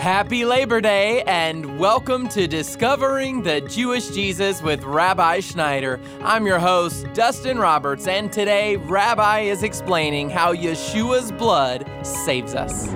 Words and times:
Happy 0.00 0.46
Labor 0.46 0.80
Day 0.80 1.22
and 1.24 1.78
welcome 1.78 2.26
to 2.30 2.46
Discovering 2.46 3.42
the 3.42 3.60
Jewish 3.60 4.08
Jesus 4.08 4.62
with 4.62 4.82
Rabbi 4.82 5.40
Schneider. 5.40 6.00
I'm 6.22 6.46
your 6.46 6.58
host, 6.58 7.06
Dustin 7.12 7.58
Roberts, 7.58 8.06
and 8.06 8.32
today 8.32 8.76
Rabbi 8.76 9.40
is 9.40 9.62
explaining 9.62 10.30
how 10.30 10.54
Yeshua's 10.54 11.30
blood 11.32 11.86
saves 12.02 12.54
us. 12.54 12.88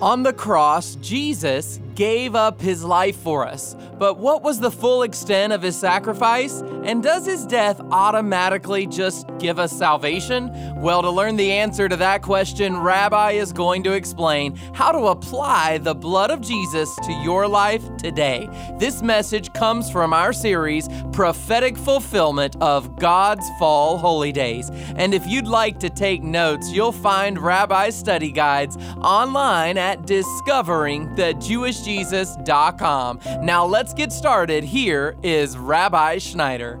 On 0.00 0.22
the 0.22 0.32
cross, 0.32 0.96
Jesus 0.96 1.78
gave 1.94 2.34
up 2.34 2.60
his 2.60 2.84
life 2.84 3.16
for 3.16 3.46
us. 3.46 3.76
But 3.98 4.18
what 4.18 4.42
was 4.42 4.60
the 4.60 4.70
full 4.70 5.02
extent 5.02 5.52
of 5.52 5.62
his 5.62 5.78
sacrifice? 5.78 6.60
And 6.84 7.02
does 7.02 7.26
his 7.26 7.46
death 7.46 7.80
automatically 7.90 8.86
just 8.86 9.26
give 9.38 9.58
us 9.58 9.72
salvation? 9.72 10.50
Well, 10.80 11.02
to 11.02 11.10
learn 11.10 11.36
the 11.36 11.52
answer 11.52 11.88
to 11.88 11.96
that 11.96 12.22
question, 12.22 12.76
Rabbi 12.78 13.32
is 13.32 13.52
going 13.52 13.82
to 13.84 13.92
explain 13.92 14.56
how 14.74 14.92
to 14.92 15.06
apply 15.06 15.78
the 15.78 15.94
blood 15.94 16.30
of 16.30 16.40
Jesus 16.40 16.94
to 16.96 17.12
your 17.22 17.48
life 17.48 17.84
today. 17.96 18.48
This 18.78 19.02
message 19.02 19.52
comes 19.52 19.90
from 19.90 20.12
our 20.12 20.32
series, 20.32 20.88
Prophetic 21.12 21.76
Fulfillment 21.76 22.56
of 22.60 22.96
God's 22.96 23.48
Fall 23.58 23.98
Holy 23.98 24.32
Days. 24.32 24.70
And 24.96 25.14
if 25.14 25.26
you'd 25.26 25.46
like 25.46 25.78
to 25.80 25.90
take 25.90 26.22
notes, 26.22 26.70
you'll 26.70 26.92
find 26.92 27.38
Rabbi's 27.38 27.94
study 27.94 28.32
guides 28.32 28.76
online 28.98 29.78
at 29.78 30.06
discoveringthejewishjesus.com. 31.84 33.20
Now 33.42 33.64
let's 33.64 33.94
get 33.94 34.12
started. 34.12 34.64
Here 34.64 35.16
is 35.22 35.56
Rabbi 35.56 36.18
Schneider. 36.18 36.80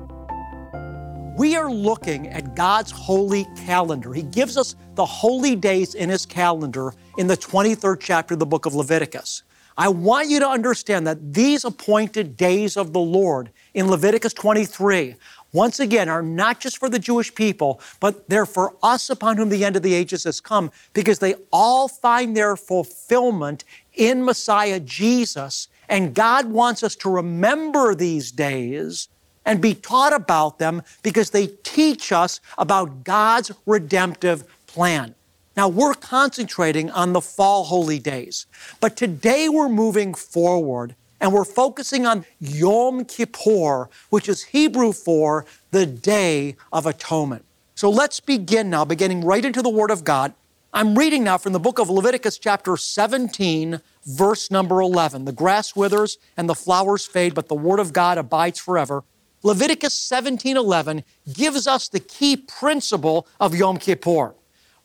We 1.36 1.56
are 1.56 1.70
looking 1.70 2.28
at 2.28 2.54
God's 2.54 2.92
holy 2.92 3.46
calendar. 3.66 4.12
He 4.12 4.22
gives 4.22 4.56
us 4.56 4.76
the 4.94 5.04
holy 5.04 5.56
days 5.56 5.94
in 5.94 6.08
His 6.08 6.24
calendar 6.24 6.94
in 7.18 7.26
the 7.26 7.36
23rd 7.36 7.98
chapter 8.00 8.34
of 8.34 8.40
the 8.40 8.46
book 8.46 8.66
of 8.66 8.74
Leviticus. 8.74 9.42
I 9.76 9.88
want 9.88 10.28
you 10.28 10.38
to 10.38 10.48
understand 10.48 11.04
that 11.08 11.34
these 11.34 11.64
appointed 11.64 12.36
days 12.36 12.76
of 12.76 12.92
the 12.92 13.00
Lord 13.00 13.50
in 13.74 13.90
Leviticus 13.90 14.32
23, 14.32 15.16
once 15.52 15.80
again, 15.80 16.08
are 16.08 16.22
not 16.22 16.60
just 16.60 16.78
for 16.78 16.88
the 16.88 17.00
Jewish 17.00 17.34
people, 17.34 17.80
but 17.98 18.28
they're 18.28 18.46
for 18.46 18.76
us 18.84 19.10
upon 19.10 19.36
whom 19.36 19.48
the 19.48 19.64
end 19.64 19.74
of 19.74 19.82
the 19.82 19.94
ages 19.94 20.22
has 20.22 20.40
come, 20.40 20.70
because 20.92 21.18
they 21.18 21.34
all 21.52 21.88
find 21.88 22.36
their 22.36 22.56
fulfillment 22.56 23.64
in 23.94 24.24
Messiah 24.24 24.80
Jesus. 24.80 25.68
And 25.88 26.14
God 26.14 26.46
wants 26.46 26.82
us 26.82 26.96
to 26.96 27.10
remember 27.10 27.94
these 27.94 28.32
days 28.32 29.08
and 29.44 29.60
be 29.60 29.74
taught 29.74 30.12
about 30.12 30.58
them 30.58 30.82
because 31.02 31.30
they 31.30 31.48
teach 31.62 32.12
us 32.12 32.40
about 32.56 33.04
God's 33.04 33.52
redemptive 33.66 34.44
plan. 34.66 35.14
Now, 35.56 35.68
we're 35.68 35.94
concentrating 35.94 36.90
on 36.90 37.12
the 37.12 37.20
fall 37.20 37.64
holy 37.64 37.98
days, 37.98 38.46
but 38.80 38.96
today 38.96 39.48
we're 39.48 39.68
moving 39.68 40.14
forward 40.14 40.96
and 41.20 41.32
we're 41.32 41.44
focusing 41.44 42.06
on 42.06 42.24
Yom 42.40 43.04
Kippur, 43.04 43.88
which 44.10 44.28
is 44.28 44.42
Hebrew 44.42 44.92
for 44.92 45.46
the 45.70 45.86
Day 45.86 46.56
of 46.72 46.86
Atonement. 46.86 47.44
So 47.76 47.88
let's 47.88 48.20
begin 48.20 48.68
now, 48.70 48.84
beginning 48.84 49.24
right 49.24 49.44
into 49.44 49.62
the 49.62 49.70
Word 49.70 49.90
of 49.90 50.04
God. 50.04 50.34
I'm 50.76 50.98
reading 50.98 51.22
now 51.22 51.38
from 51.38 51.52
the 51.52 51.60
book 51.60 51.78
of 51.78 51.88
Leviticus, 51.88 52.36
chapter 52.36 52.76
17, 52.76 53.80
verse 54.06 54.50
number 54.50 54.80
11. 54.80 55.24
The 55.24 55.30
grass 55.30 55.76
withers 55.76 56.18
and 56.36 56.48
the 56.48 56.54
flowers 56.56 57.06
fade, 57.06 57.32
but 57.32 57.46
the 57.46 57.54
Word 57.54 57.78
of 57.78 57.92
God 57.92 58.18
abides 58.18 58.58
forever. 58.58 59.04
Leviticus 59.44 59.94
17:11 59.94 61.04
gives 61.32 61.68
us 61.68 61.86
the 61.86 62.00
key 62.00 62.36
principle 62.36 63.28
of 63.38 63.54
Yom 63.54 63.76
Kippur. 63.76 64.34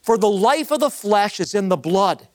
For 0.04 0.16
the 0.16 0.30
life 0.30 0.70
of 0.70 0.80
the 0.80 0.92
flesh 0.92 1.40
is 1.40 1.56
in 1.56 1.70
the 1.70 1.76
blood, 1.76 2.28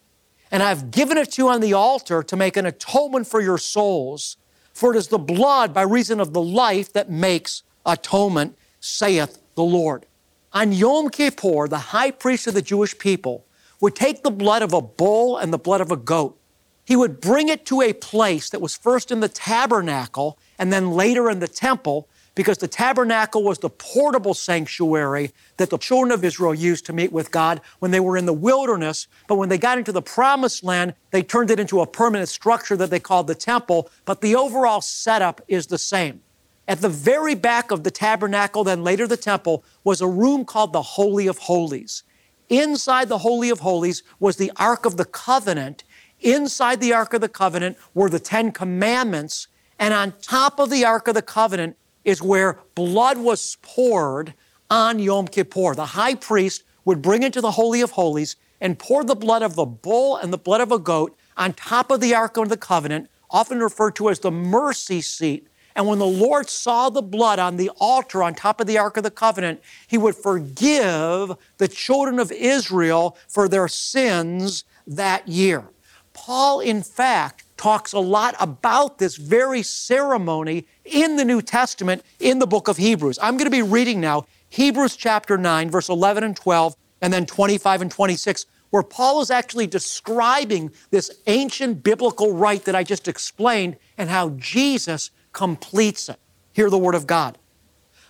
and 0.51 0.61
I've 0.61 0.91
given 0.91 1.17
it 1.17 1.31
to 1.31 1.43
you 1.43 1.47
on 1.47 1.61
the 1.61 1.71
altar 1.71 2.23
to 2.23 2.35
make 2.35 2.57
an 2.57 2.65
atonement 2.65 3.25
for 3.25 3.39
your 3.39 3.57
souls. 3.57 4.35
For 4.73 4.93
it 4.93 4.97
is 4.97 5.07
the 5.07 5.17
blood 5.17 5.73
by 5.73 5.83
reason 5.83 6.19
of 6.19 6.33
the 6.33 6.41
life 6.41 6.91
that 6.91 7.09
makes 7.09 7.63
atonement, 7.85 8.57
saith 8.81 9.39
the 9.55 9.63
Lord. 9.63 10.07
On 10.55 10.71
Yom 10.71 11.09
Kippur, 11.09 11.67
the 11.67 11.91
high 11.91 12.11
priest 12.11 12.47
of 12.47 12.53
the 12.53 12.61
Jewish 12.61 12.97
people 12.97 13.45
would 13.81 13.93
take 13.93 14.23
the 14.23 14.31
blood 14.31 14.61
of 14.61 14.71
a 14.71 14.81
bull 14.81 15.35
and 15.35 15.51
the 15.51 15.57
blood 15.57 15.81
of 15.81 15.91
a 15.91 15.97
goat. 15.97 16.39
He 16.85 16.95
would 16.95 17.19
bring 17.19 17.49
it 17.49 17.65
to 17.65 17.81
a 17.81 17.91
place 17.91 18.49
that 18.51 18.61
was 18.61 18.73
first 18.73 19.11
in 19.11 19.19
the 19.19 19.27
tabernacle 19.27 20.39
and 20.57 20.71
then 20.71 20.91
later 20.91 21.29
in 21.29 21.39
the 21.39 21.49
temple 21.49 22.07
because 22.35 22.59
the 22.59 22.69
tabernacle 22.69 23.43
was 23.43 23.59
the 23.59 23.69
portable 23.69 24.33
sanctuary 24.33 25.31
that 25.57 25.71
the 25.71 25.77
children 25.77 26.13
of 26.13 26.23
Israel 26.23 26.53
used 26.53 26.85
to 26.85 26.93
meet 26.93 27.11
with 27.11 27.31
God 27.31 27.59
when 27.79 27.91
they 27.91 27.99
were 27.99 28.15
in 28.15 28.25
the 28.25 28.31
wilderness. 28.31 29.07
But 29.27 29.35
when 29.35 29.49
they 29.49 29.57
got 29.57 29.77
into 29.77 29.91
the 29.91 30.01
promised 30.01 30.63
land, 30.63 30.93
they 31.11 31.21
turned 31.21 31.51
it 31.51 31.59
into 31.59 31.81
a 31.81 31.87
permanent 31.87 32.29
structure 32.29 32.77
that 32.77 32.89
they 32.89 33.01
called 33.01 33.27
the 33.27 33.35
temple. 33.35 33.89
But 34.05 34.21
the 34.21 34.35
overall 34.35 34.79
setup 34.79 35.41
is 35.49 35.67
the 35.67 35.77
same. 35.77 36.21
At 36.67 36.81
the 36.81 36.89
very 36.89 37.35
back 37.35 37.69
of 37.71 37.83
the 37.83 37.91
tabernacle, 37.91 38.63
then 38.63 38.83
later 38.83 39.07
the 39.07 39.17
temple, 39.17 39.63
was 39.83 40.01
a 40.01 40.07
room 40.07 40.45
called 40.45 40.73
the 40.73 40.81
Holy 40.81 41.27
of 41.27 41.37
Holies. 41.37 42.03
Inside 42.49 43.09
the 43.09 43.19
Holy 43.19 43.49
of 43.49 43.59
Holies 43.59 44.03
was 44.19 44.37
the 44.37 44.51
Ark 44.55 44.85
of 44.85 44.97
the 44.97 45.05
Covenant. 45.05 45.83
Inside 46.19 46.79
the 46.79 46.93
Ark 46.93 47.13
of 47.13 47.21
the 47.21 47.29
Covenant 47.29 47.77
were 47.93 48.09
the 48.09 48.19
Ten 48.19 48.51
Commandments. 48.51 49.47
And 49.77 49.93
on 49.93 50.13
top 50.21 50.59
of 50.59 50.69
the 50.69 50.85
Ark 50.85 51.07
of 51.07 51.15
the 51.15 51.21
Covenant 51.21 51.77
is 52.03 52.21
where 52.21 52.59
blood 52.73 53.17
was 53.17 53.57
poured 53.61 54.33
on 54.69 54.99
Yom 54.99 55.27
Kippur. 55.27 55.75
The 55.75 55.85
high 55.85 56.15
priest 56.15 56.63
would 56.85 57.01
bring 57.01 57.23
it 57.23 57.33
to 57.33 57.41
the 57.41 57.51
Holy 57.51 57.81
of 57.81 57.91
Holies 57.91 58.35
and 58.61 58.79
pour 58.79 59.03
the 59.03 59.15
blood 59.15 59.43
of 59.43 59.55
the 59.55 59.65
bull 59.65 60.15
and 60.15 60.31
the 60.31 60.37
blood 60.37 60.61
of 60.61 60.71
a 60.71 60.79
goat 60.79 61.15
on 61.37 61.53
top 61.53 61.91
of 61.91 61.99
the 61.99 62.15
Ark 62.15 62.37
of 62.37 62.49
the 62.49 62.57
Covenant, 62.57 63.09
often 63.29 63.59
referred 63.59 63.95
to 63.97 64.09
as 64.09 64.19
the 64.19 64.31
mercy 64.31 65.01
seat. 65.01 65.47
And 65.75 65.87
when 65.87 65.99
the 65.99 66.05
Lord 66.05 66.49
saw 66.49 66.89
the 66.89 67.01
blood 67.01 67.37
on 67.37 67.57
the 67.57 67.69
altar 67.79 68.23
on 68.23 68.33
top 68.33 68.61
of 68.61 68.67
the 68.67 68.77
Ark 68.77 68.95
of 68.97 69.03
the 69.03 69.11
Covenant, 69.11 69.61
he 69.87 69.97
would 69.97 70.15
forgive 70.15 71.33
the 71.57 71.67
children 71.67 72.17
of 72.17 72.31
Israel 72.31 73.17
for 73.27 73.49
their 73.49 73.67
sins 73.67 74.63
that 74.87 75.27
year. 75.27 75.65
Paul, 76.13 76.61
in 76.61 76.81
fact, 76.81 77.43
talks 77.57 77.91
a 77.91 77.99
lot 77.99 78.35
about 78.39 78.99
this 78.99 79.17
very 79.17 79.61
ceremony 79.63 80.65
in 80.85 81.17
the 81.17 81.25
New 81.25 81.41
Testament 81.41 82.03
in 82.19 82.39
the 82.39 82.47
book 82.47 82.69
of 82.69 82.77
Hebrews. 82.77 83.19
I'm 83.21 83.35
going 83.35 83.45
to 83.45 83.51
be 83.51 83.61
reading 83.61 83.99
now 83.99 84.25
Hebrews 84.49 84.95
chapter 84.95 85.37
9, 85.37 85.69
verse 85.69 85.89
11 85.89 86.23
and 86.23 86.35
12, 86.35 86.75
and 87.01 87.11
then 87.11 87.25
25 87.25 87.81
and 87.81 87.91
26, 87.91 88.45
where 88.69 88.83
Paul 88.83 89.21
is 89.21 89.29
actually 89.29 89.67
describing 89.67 90.71
this 90.89 91.11
ancient 91.27 91.83
biblical 91.83 92.33
rite 92.33 92.63
that 92.65 92.75
I 92.75 92.83
just 92.83 93.07
explained 93.09 93.77
and 93.97 94.09
how 94.09 94.29
Jesus 94.31 95.11
completes 95.35 96.09
it. 96.09 96.19
Hear 96.53 96.71
the 96.71 96.79
word 96.79 96.95
of 96.95 97.05
God. 97.05 97.37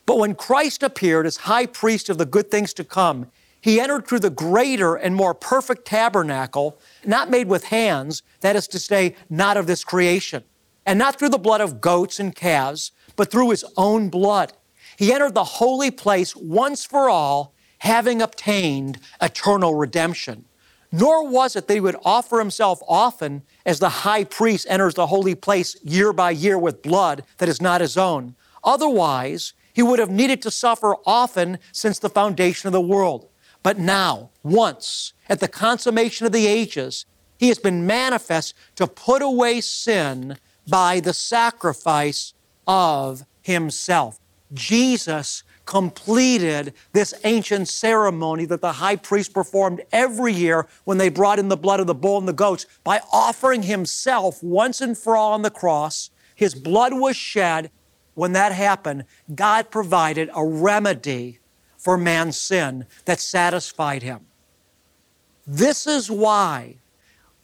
But 0.05 0.19
when 0.19 0.35
Christ 0.35 0.83
appeared 0.83 1.25
as 1.25 1.37
high 1.37 1.65
priest 1.65 2.09
of 2.09 2.17
the 2.17 2.25
good 2.25 2.49
things 2.49 2.73
to 2.75 2.85
come, 2.85 3.31
he 3.59 3.81
entered 3.81 4.07
through 4.07 4.19
the 4.19 4.29
greater 4.29 4.93
and 4.93 5.15
more 5.15 5.33
perfect 5.33 5.85
tabernacle, 5.85 6.79
not 7.03 7.31
made 7.31 7.47
with 7.47 7.65
hands, 7.65 8.21
that 8.41 8.55
is 8.55 8.67
to 8.67 8.79
say, 8.79 9.15
not 9.27 9.57
of 9.57 9.65
this 9.65 9.83
creation, 9.83 10.43
and 10.85 10.99
not 10.99 11.17
through 11.17 11.29
the 11.29 11.39
blood 11.39 11.61
of 11.61 11.81
goats 11.81 12.19
and 12.19 12.35
calves, 12.35 12.91
but 13.15 13.31
through 13.31 13.49
his 13.49 13.65
own 13.75 14.09
blood. 14.09 14.53
He 14.97 15.11
entered 15.11 15.33
the 15.33 15.43
holy 15.43 15.89
place 15.89 16.35
once 16.35 16.85
for 16.85 17.09
all, 17.09 17.55
having 17.79 18.21
obtained 18.21 18.99
eternal 19.19 19.73
redemption. 19.73 20.45
Nor 20.91 21.27
was 21.27 21.55
it 21.55 21.67
that 21.67 21.73
he 21.73 21.79
would 21.79 21.97
offer 22.05 22.39
himself 22.39 22.79
often 22.87 23.43
as 23.65 23.79
the 23.79 23.89
high 23.89 24.23
priest 24.23 24.67
enters 24.69 24.93
the 24.93 25.07
holy 25.07 25.35
place 25.35 25.75
year 25.83 26.13
by 26.13 26.31
year 26.31 26.57
with 26.57 26.81
blood 26.81 27.23
that 27.37 27.49
is 27.49 27.61
not 27.61 27.81
his 27.81 27.97
own. 27.97 28.35
Otherwise, 28.63 29.53
he 29.73 29.83
would 29.83 29.99
have 29.99 30.09
needed 30.09 30.41
to 30.41 30.51
suffer 30.51 30.95
often 31.05 31.59
since 31.71 31.99
the 31.99 32.09
foundation 32.09 32.67
of 32.67 32.73
the 32.73 32.81
world. 32.81 33.29
But 33.61 33.77
now, 33.77 34.29
once, 34.43 35.13
at 35.27 35.39
the 35.39 35.47
consummation 35.47 36.25
of 36.25 36.31
the 36.31 36.47
ages, 36.47 37.05
he 37.37 37.49
has 37.49 37.59
been 37.59 37.85
manifest 37.85 38.53
to 38.75 38.87
put 38.87 39.21
away 39.21 39.59
sin 39.61 40.37
by 40.67 40.99
the 40.99 41.13
sacrifice 41.13 42.33
of 42.65 43.25
himself. 43.41 44.19
Jesus 44.53 45.43
completed 45.65 46.73
this 46.93 47.13
ancient 47.23 47.67
ceremony 47.67 48.45
that 48.45 48.61
the 48.61 48.73
high 48.73 48.95
priest 48.95 49.33
performed 49.33 49.81
every 49.91 50.33
year 50.33 50.67
when 50.83 50.97
they 50.97 51.09
brought 51.09 51.39
in 51.39 51.49
the 51.49 51.57
blood 51.57 51.79
of 51.79 51.87
the 51.87 51.95
bull 51.95 52.17
and 52.17 52.27
the 52.27 52.33
goats 52.33 52.65
by 52.83 53.01
offering 53.11 53.63
himself 53.63 54.41
once 54.43 54.81
and 54.81 54.97
for 54.97 55.15
all 55.15 55.33
on 55.33 55.41
the 55.41 55.49
cross. 55.49 56.11
His 56.35 56.55
blood 56.55 56.93
was 56.93 57.15
shed. 57.15 57.71
When 58.13 58.33
that 58.33 58.51
happened, 58.51 59.05
God 59.33 59.69
provided 59.71 60.29
a 60.33 60.45
remedy 60.45 61.39
for 61.77 61.97
man's 61.97 62.37
sin 62.37 62.85
that 63.05 63.19
satisfied 63.19 64.03
him. 64.03 64.25
This 65.45 65.85
is 65.85 66.09
why 66.09 66.77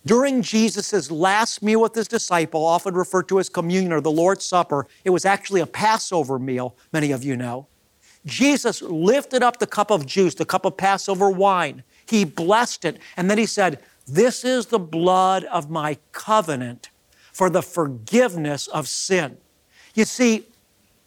During 0.05 0.41
Jesus' 0.41 1.11
last 1.11 1.61
meal 1.61 1.81
with 1.81 1.93
his 1.93 2.07
disciple, 2.07 2.65
often 2.65 2.95
referred 2.95 3.27
to 3.29 3.39
as 3.39 3.49
communion 3.49 3.93
or 3.93 4.01
the 4.01 4.11
Lord's 4.11 4.45
Supper, 4.45 4.87
it 5.05 5.11
was 5.11 5.25
actually 5.25 5.61
a 5.61 5.67
Passover 5.67 6.39
meal, 6.39 6.75
many 6.91 7.11
of 7.11 7.23
you 7.23 7.37
know. 7.37 7.67
Jesus 8.25 8.81
lifted 8.81 9.41
up 9.41 9.57
the 9.57 9.67
cup 9.67 9.91
of 9.91 10.05
juice, 10.05 10.35
the 10.35 10.45
cup 10.45 10.65
of 10.65 10.77
Passover 10.77 11.29
wine. 11.29 11.83
He 12.05 12.23
blessed 12.23 12.85
it, 12.85 12.99
and 13.17 13.29
then 13.29 13.37
he 13.37 13.45
said, 13.45 13.79
This 14.07 14.43
is 14.43 14.67
the 14.67 14.79
blood 14.79 15.43
of 15.45 15.69
my 15.69 15.97
covenant 16.11 16.89
for 17.33 17.49
the 17.49 17.61
forgiveness 17.61 18.67
of 18.67 18.87
sin. 18.87 19.37
You 19.95 20.05
see, 20.05 20.45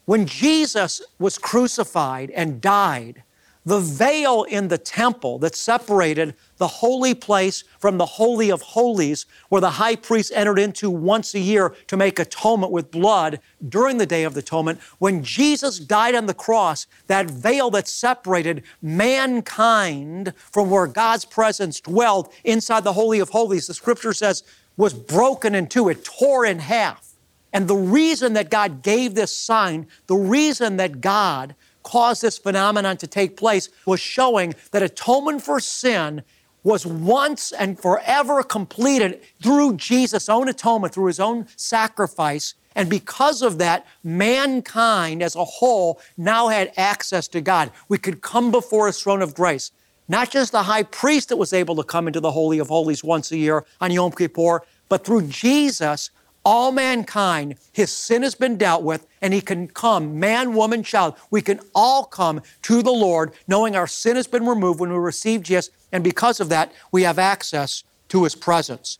when 0.05 0.25
Jesus 0.25 1.01
was 1.17 1.37
crucified 1.37 2.31
and 2.31 2.61
died, 2.61 3.23
the 3.65 3.79
veil 3.79 4.43
in 4.43 4.67
the 4.67 4.77
temple 4.77 5.39
that 5.39 5.55
separated 5.55 6.35
the 6.57 6.67
holy 6.67 7.15
place 7.15 7.63
from 7.79 7.97
the 7.97 8.05
Holy 8.05 8.51
of 8.51 8.61
Holies, 8.61 9.25
where 9.49 9.59
the 9.59 9.71
high 9.71 9.95
priest 9.95 10.31
entered 10.35 10.59
into 10.59 10.89
once 10.89 11.33
a 11.33 11.39
year 11.39 11.75
to 11.87 11.97
make 11.97 12.19
atonement 12.19 12.71
with 12.71 12.91
blood 12.91 13.39
during 13.67 13.97
the 13.97 14.05
Day 14.05 14.23
of 14.23 14.37
Atonement, 14.37 14.79
when 14.99 15.23
Jesus 15.23 15.79
died 15.79 16.13
on 16.13 16.27
the 16.27 16.33
cross, 16.33 16.85
that 17.07 17.29
veil 17.29 17.71
that 17.71 17.87
separated 17.87 18.63
mankind 18.81 20.33
from 20.37 20.69
where 20.69 20.87
God's 20.87 21.25
presence 21.25 21.79
dwelled 21.81 22.31
inside 22.43 22.83
the 22.83 22.93
Holy 22.93 23.19
of 23.19 23.29
Holies, 23.29 23.67
the 23.67 23.73
scripture 23.73 24.13
says, 24.13 24.43
was 24.77 24.93
broken 24.93 25.55
in 25.55 25.67
two, 25.67 25.89
it 25.89 26.05
tore 26.05 26.45
in 26.45 26.59
half. 26.59 27.13
And 27.51 27.67
the 27.67 27.75
reason 27.75 28.33
that 28.33 28.49
God 28.49 28.83
gave 28.83 29.15
this 29.15 29.35
sign, 29.35 29.87
the 30.07 30.15
reason 30.15 30.75
that 30.75 30.99
God 30.99 31.55
caused 31.85 32.21
this 32.21 32.37
phenomenon 32.37 32.97
to 32.97 33.07
take 33.07 33.37
place 33.37 33.69
was 33.85 34.01
showing 34.01 34.53
that 34.71 34.83
atonement 34.83 35.41
for 35.41 35.61
sin 35.61 36.23
was 36.63 36.85
once 36.85 37.51
and 37.51 37.79
forever 37.79 38.41
completed 38.43 39.21
through 39.41 39.77
Jesus' 39.77 40.27
own 40.27 40.49
atonement, 40.49 40.93
through 40.93 41.05
his 41.05 41.19
own 41.19 41.47
sacrifice. 41.55 42.55
And 42.73 42.89
because 42.89 43.41
of 43.43 43.59
that, 43.59 43.85
mankind 44.03 45.21
as 45.21 45.35
a 45.35 45.45
whole 45.45 46.01
now 46.17 46.47
had 46.47 46.73
access 46.75 47.27
to 47.29 47.39
God. 47.39 47.71
We 47.87 47.99
could 47.99 48.21
come 48.21 48.51
before 48.51 48.87
his 48.87 48.99
throne 48.99 49.21
of 49.21 49.35
grace. 49.35 49.71
Not 50.07 50.31
just 50.31 50.51
the 50.51 50.63
high 50.63 50.83
priest 50.83 51.29
that 51.29 51.37
was 51.37 51.53
able 51.53 51.75
to 51.75 51.83
come 51.83 52.07
into 52.07 52.19
the 52.19 52.31
Holy 52.31 52.59
of 52.59 52.67
Holies 52.67 53.03
once 53.03 53.31
a 53.31 53.37
year 53.37 53.63
on 53.79 53.91
Yom 53.91 54.11
Kippur, 54.11 54.61
but 54.89 55.05
through 55.05 55.27
Jesus, 55.27 56.09
all 56.45 56.71
mankind, 56.71 57.55
his 57.73 57.91
sin 57.91 58.21
has 58.21 58.35
been 58.35 58.55
dealt 58.55 58.83
with, 58.83 59.07
and 59.21 59.33
he 59.33 59.41
can 59.41 59.67
come, 59.67 60.19
man, 60.19 60.53
woman, 60.53 60.83
child. 60.83 61.15
We 61.31 61.41
can 61.41 61.59
all 61.73 62.05
come 62.05 62.41
to 62.61 62.83
the 62.83 62.91
Lord 62.91 63.33
knowing 63.47 63.75
our 63.75 63.87
sin 63.87 64.15
has 64.15 64.27
been 64.27 64.45
removed 64.45 64.79
when 64.79 64.93
we 64.93 64.99
receive 64.99 65.41
Jesus, 65.41 65.71
and 65.91 66.03
because 66.03 66.39
of 66.39 66.49
that, 66.49 66.71
we 66.91 67.01
have 67.01 67.17
access 67.17 67.83
to 68.09 68.23
his 68.23 68.35
presence. 68.35 68.99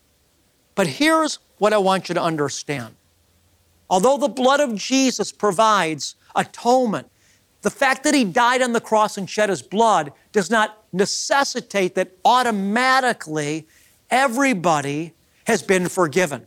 But 0.73 0.87
here's 0.87 1.39
what 1.59 1.71
I 1.71 1.77
want 1.77 2.09
you 2.09 2.15
to 2.15 2.21
understand. 2.21 2.95
Although 3.89 4.17
the 4.17 4.27
blood 4.27 4.59
of 4.59 4.75
Jesus 4.75 5.31
provides 5.31 6.15
atonement, 6.35 7.09
the 7.61 7.69
fact 7.69 8.03
that 8.03 8.15
he 8.15 8.23
died 8.23 8.61
on 8.61 8.73
the 8.73 8.81
cross 8.81 9.17
and 9.17 9.29
shed 9.29 9.49
his 9.49 9.61
blood 9.61 10.11
does 10.31 10.49
not 10.49 10.83
necessitate 10.91 11.95
that 11.95 12.11
automatically 12.25 13.67
everybody 14.09 15.13
has 15.45 15.61
been 15.61 15.87
forgiven. 15.87 16.45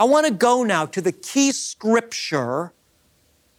I 0.00 0.04
want 0.04 0.26
to 0.26 0.32
go 0.32 0.62
now 0.62 0.86
to 0.86 1.02
the 1.02 1.12
key 1.12 1.52
scripture. 1.52 2.72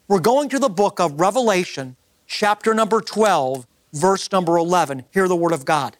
We're 0.07 0.19
going 0.19 0.49
to 0.49 0.57
the 0.57 0.69
book 0.69 0.99
of 0.99 1.19
Revelation, 1.19 1.97
chapter 2.25 2.73
number 2.73 2.99
12, 2.99 3.67
verse 3.93 4.31
number 4.31 4.57
11. 4.57 5.03
Hear 5.11 5.27
the 5.27 5.35
word 5.35 5.51
of 5.51 5.65
God. 5.65 5.97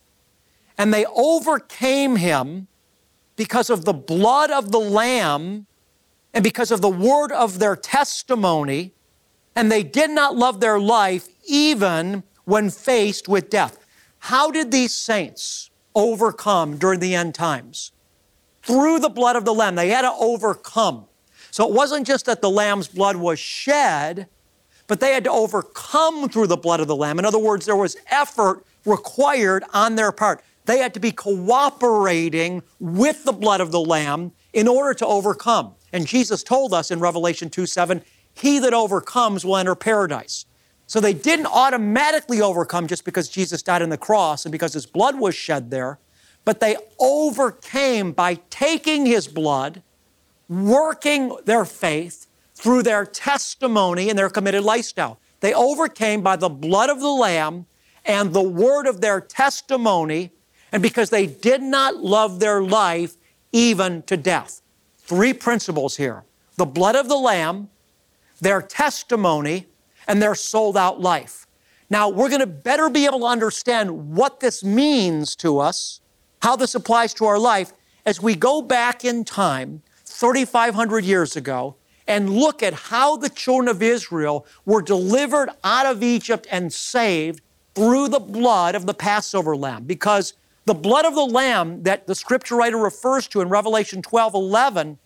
And 0.80 0.92
they 0.92 1.06
overcame 1.06 2.16
him 2.16 2.68
because 3.36 3.70
of 3.70 3.86
the 3.86 3.94
blood 3.94 4.50
of 4.50 4.72
the 4.72 4.80
Lamb 4.80 5.68
and 6.34 6.44
because 6.44 6.72
of 6.72 6.82
the 6.82 6.90
word 6.90 7.32
of 7.32 7.60
their 7.60 7.76
testimony, 7.76 8.94
and 9.56 9.72
they 9.72 9.84
did 9.84 10.10
not 10.10 10.36
love 10.36 10.60
their 10.60 10.80
life 10.80 11.28
even 11.46 12.24
when 12.46 12.72
faced 12.72 13.28
with 13.30 13.52
death. 13.52 13.86
How 14.18 14.50
did 14.50 14.72
these 14.72 14.92
saints 14.92 15.70
overcome 15.94 16.78
during 16.78 17.00
the 17.00 17.14
end 17.14 17.36
times? 17.36 17.92
Through 18.64 19.00
the 19.00 19.10
blood 19.10 19.36
of 19.36 19.46
the 19.46 19.54
Lamb. 19.54 19.76
They 19.76 19.90
had 19.90 20.04
to 20.04 20.14
overcome. 20.20 21.06
So 21.52 21.68
it 21.68 21.74
wasn't 21.74 22.08
just 22.08 22.26
that 22.26 22.42
the 22.42 22.50
Lamb's 22.50 22.88
blood 22.88 23.18
was 23.18 23.40
shed, 23.40 24.28
but 24.88 25.00
they 25.00 25.14
had 25.14 25.24
to 25.26 25.32
overcome 25.32 26.30
through 26.30 26.48
the 26.48 26.58
blood 26.58 26.80
of 26.80 26.88
the 26.88 26.96
Lamb. 26.96 27.20
In 27.20 27.26
other 27.26 27.40
words, 27.40 27.66
there 27.66 27.76
was 27.76 27.98
effort 28.10 28.66
required 28.86 29.64
on 29.74 29.96
their 29.96 30.12
part. 30.12 30.44
They 30.66 30.78
had 30.78 30.94
to 30.94 31.00
be 31.00 31.12
cooperating 31.12 32.64
with 32.80 33.24
the 33.24 33.34
blood 33.34 33.62
of 33.62 33.72
the 33.72 33.82
Lamb 33.82 34.32
in 34.54 34.68
order 34.68 34.94
to 34.96 35.06
overcome. 35.06 35.76
And 35.92 36.08
Jesus 36.08 36.44
told 36.44 36.74
us 36.74 36.92
in 36.92 37.00
Revelation 37.00 37.50
2 37.50 37.66
7, 37.66 38.02
He 38.34 38.60
that 38.60 38.74
overcomes 38.74 39.44
will 39.44 39.58
enter 39.58 39.76
paradise. 39.76 40.46
So 40.88 41.00
they 41.00 41.14
didn't 41.14 41.48
automatically 41.48 42.42
overcome 42.42 42.88
just 42.88 43.06
because 43.06 43.30
Jesus 43.30 43.64
died 43.64 43.82
on 43.82 43.90
the 43.90 43.98
cross 43.98 44.46
and 44.46 44.52
because 44.52 44.74
his 44.74 44.86
blood 44.86 45.20
was 45.20 45.36
shed 45.36 45.72
there 45.72 46.00
but 46.46 46.60
they 46.60 46.78
overcame 47.00 48.12
by 48.12 48.36
taking 48.50 49.06
his 49.06 49.28
blood, 49.28 49.84
working 50.50 51.36
their 51.46 51.66
faith 51.66 52.28
through 52.56 52.84
their 52.84 53.06
testimony 53.06 54.10
and 54.10 54.18
their 54.18 54.30
committed 54.30 54.64
lifestyle. 54.64 55.20
They 55.40 55.54
overcame 55.54 56.22
by 56.22 56.36
the 56.36 56.50
blood 56.50 56.90
of 56.90 57.00
the 57.00 57.10
Lamb 57.10 57.66
and 58.06 58.34
the 58.34 58.42
word 58.42 58.88
of 58.88 59.02
their 59.02 59.22
testimony, 59.22 60.32
and 60.72 60.82
because 60.82 61.10
they 61.10 61.28
did 61.28 61.62
not 61.62 61.98
love 61.98 62.40
their 62.40 62.62
life 62.62 63.16
even 63.52 64.02
to 64.04 64.18
death. 64.18 64.62
Three 64.98 65.34
principles 65.34 65.98
here 65.98 66.24
the 66.58 66.66
blood 66.66 66.96
of 66.96 67.08
the 67.08 67.18
Lamb, 67.18 67.70
their 68.40 68.62
testimony, 68.62 69.68
and 70.08 70.22
their 70.22 70.36
sold 70.36 70.78
out 70.78 71.00
life. 71.00 71.48
Now, 71.90 72.10
we're 72.10 72.30
going 72.30 72.42
to 72.42 72.48
better 72.48 72.90
be 72.90 73.06
able 73.06 73.20
to 73.20 73.26
understand 73.26 74.16
what 74.16 74.40
this 74.40 74.64
means 74.64 75.36
to 75.38 75.60
us 75.60 76.01
how 76.42 76.56
this 76.56 76.76
applies 76.76 77.14
to 77.16 77.26
our 77.26 77.40
life 77.40 77.74
as 78.06 78.22
we 78.22 78.36
go 78.36 78.62
back 78.62 79.06
in 79.06 79.24
time 79.24 79.82
3,500 80.06 81.04
years 81.04 81.36
ago 81.36 81.76
and 82.08 82.30
look 82.30 82.64
at 82.64 82.74
how 82.74 83.16
the 83.16 83.30
children 83.30 83.68
of 83.68 83.82
Israel 83.82 84.46
were 84.66 84.82
delivered 84.82 85.50
out 85.64 85.86
of 85.86 86.04
Egypt 86.04 86.48
and 86.52 86.74
saved 86.74 87.42
through 87.76 88.10
the 88.10 88.20
blood 88.20 88.76
of 88.76 88.86
the 88.86 88.94
Passover 88.94 89.56
lamb. 89.56 89.84
Because 89.86 90.34
the 90.66 90.74
blood 90.74 91.06
of 91.06 91.16
the 91.16 91.26
lamb 91.26 91.84
that 91.84 92.08
the 92.08 92.16
scripture 92.16 92.56
writer 92.56 92.78
refers 92.78 93.28
to 93.30 93.42
in 93.42 93.50
Revelation 93.50 94.02
12 94.02 94.34
11 94.34 94.98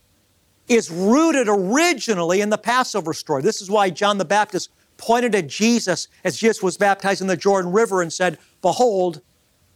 is 0.67 0.89
rooted 0.89 1.47
originally 1.47 2.41
in 2.41 2.49
the 2.49 2.57
Passover 2.57 3.13
story. 3.13 3.41
This 3.41 3.61
is 3.61 3.69
why 3.69 3.89
John 3.89 4.17
the 4.17 4.25
Baptist 4.25 4.71
pointed 4.97 5.35
at 5.35 5.47
Jesus 5.47 6.07
as 6.23 6.37
Jesus 6.37 6.63
was 6.63 6.77
baptized 6.77 7.21
in 7.21 7.27
the 7.27 7.37
Jordan 7.37 7.71
River 7.71 8.01
and 8.01 8.11
said, 8.11 8.39
Behold, 8.61 9.21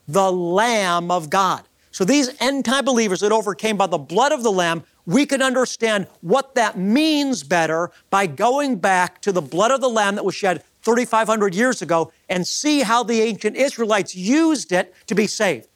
the 0.09 0.31
Lamb 0.31 1.11
of 1.11 1.29
God. 1.29 1.67
So 1.91 2.03
these 2.03 2.29
end 2.39 2.65
time 2.65 2.85
believers 2.85 3.19
that 3.19 3.31
overcame 3.31 3.77
by 3.77 3.85
the 3.85 3.97
blood 3.97 4.31
of 4.31 4.41
the 4.41 4.51
Lamb, 4.51 4.83
we 5.05 5.25
can 5.25 5.41
understand 5.41 6.07
what 6.21 6.55
that 6.55 6.77
means 6.77 7.43
better 7.43 7.91
by 8.09 8.25
going 8.25 8.77
back 8.77 9.21
to 9.21 9.31
the 9.31 9.41
blood 9.41 9.71
of 9.71 9.81
the 9.81 9.89
Lamb 9.89 10.15
that 10.15 10.25
was 10.25 10.33
shed 10.33 10.63
3,500 10.81 11.53
years 11.53 11.81
ago 11.81 12.11
and 12.27 12.47
see 12.47 12.81
how 12.81 13.03
the 13.03 13.21
ancient 13.21 13.55
Israelites 13.55 14.15
used 14.15 14.71
it 14.71 14.95
to 15.05 15.13
be 15.13 15.27
saved. 15.27 15.67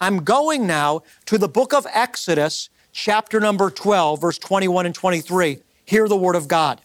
I'm 0.00 0.24
going 0.24 0.66
now 0.66 1.02
to 1.26 1.38
the 1.38 1.48
book 1.48 1.72
of 1.72 1.86
Exodus, 1.94 2.68
chapter 2.92 3.40
number 3.40 3.70
12, 3.70 4.20
verse 4.20 4.38
21 4.38 4.84
and 4.84 4.94
23. 4.94 5.60
Hear 5.86 6.08
the 6.08 6.16
word 6.16 6.36
of 6.36 6.46
God. 6.46 6.82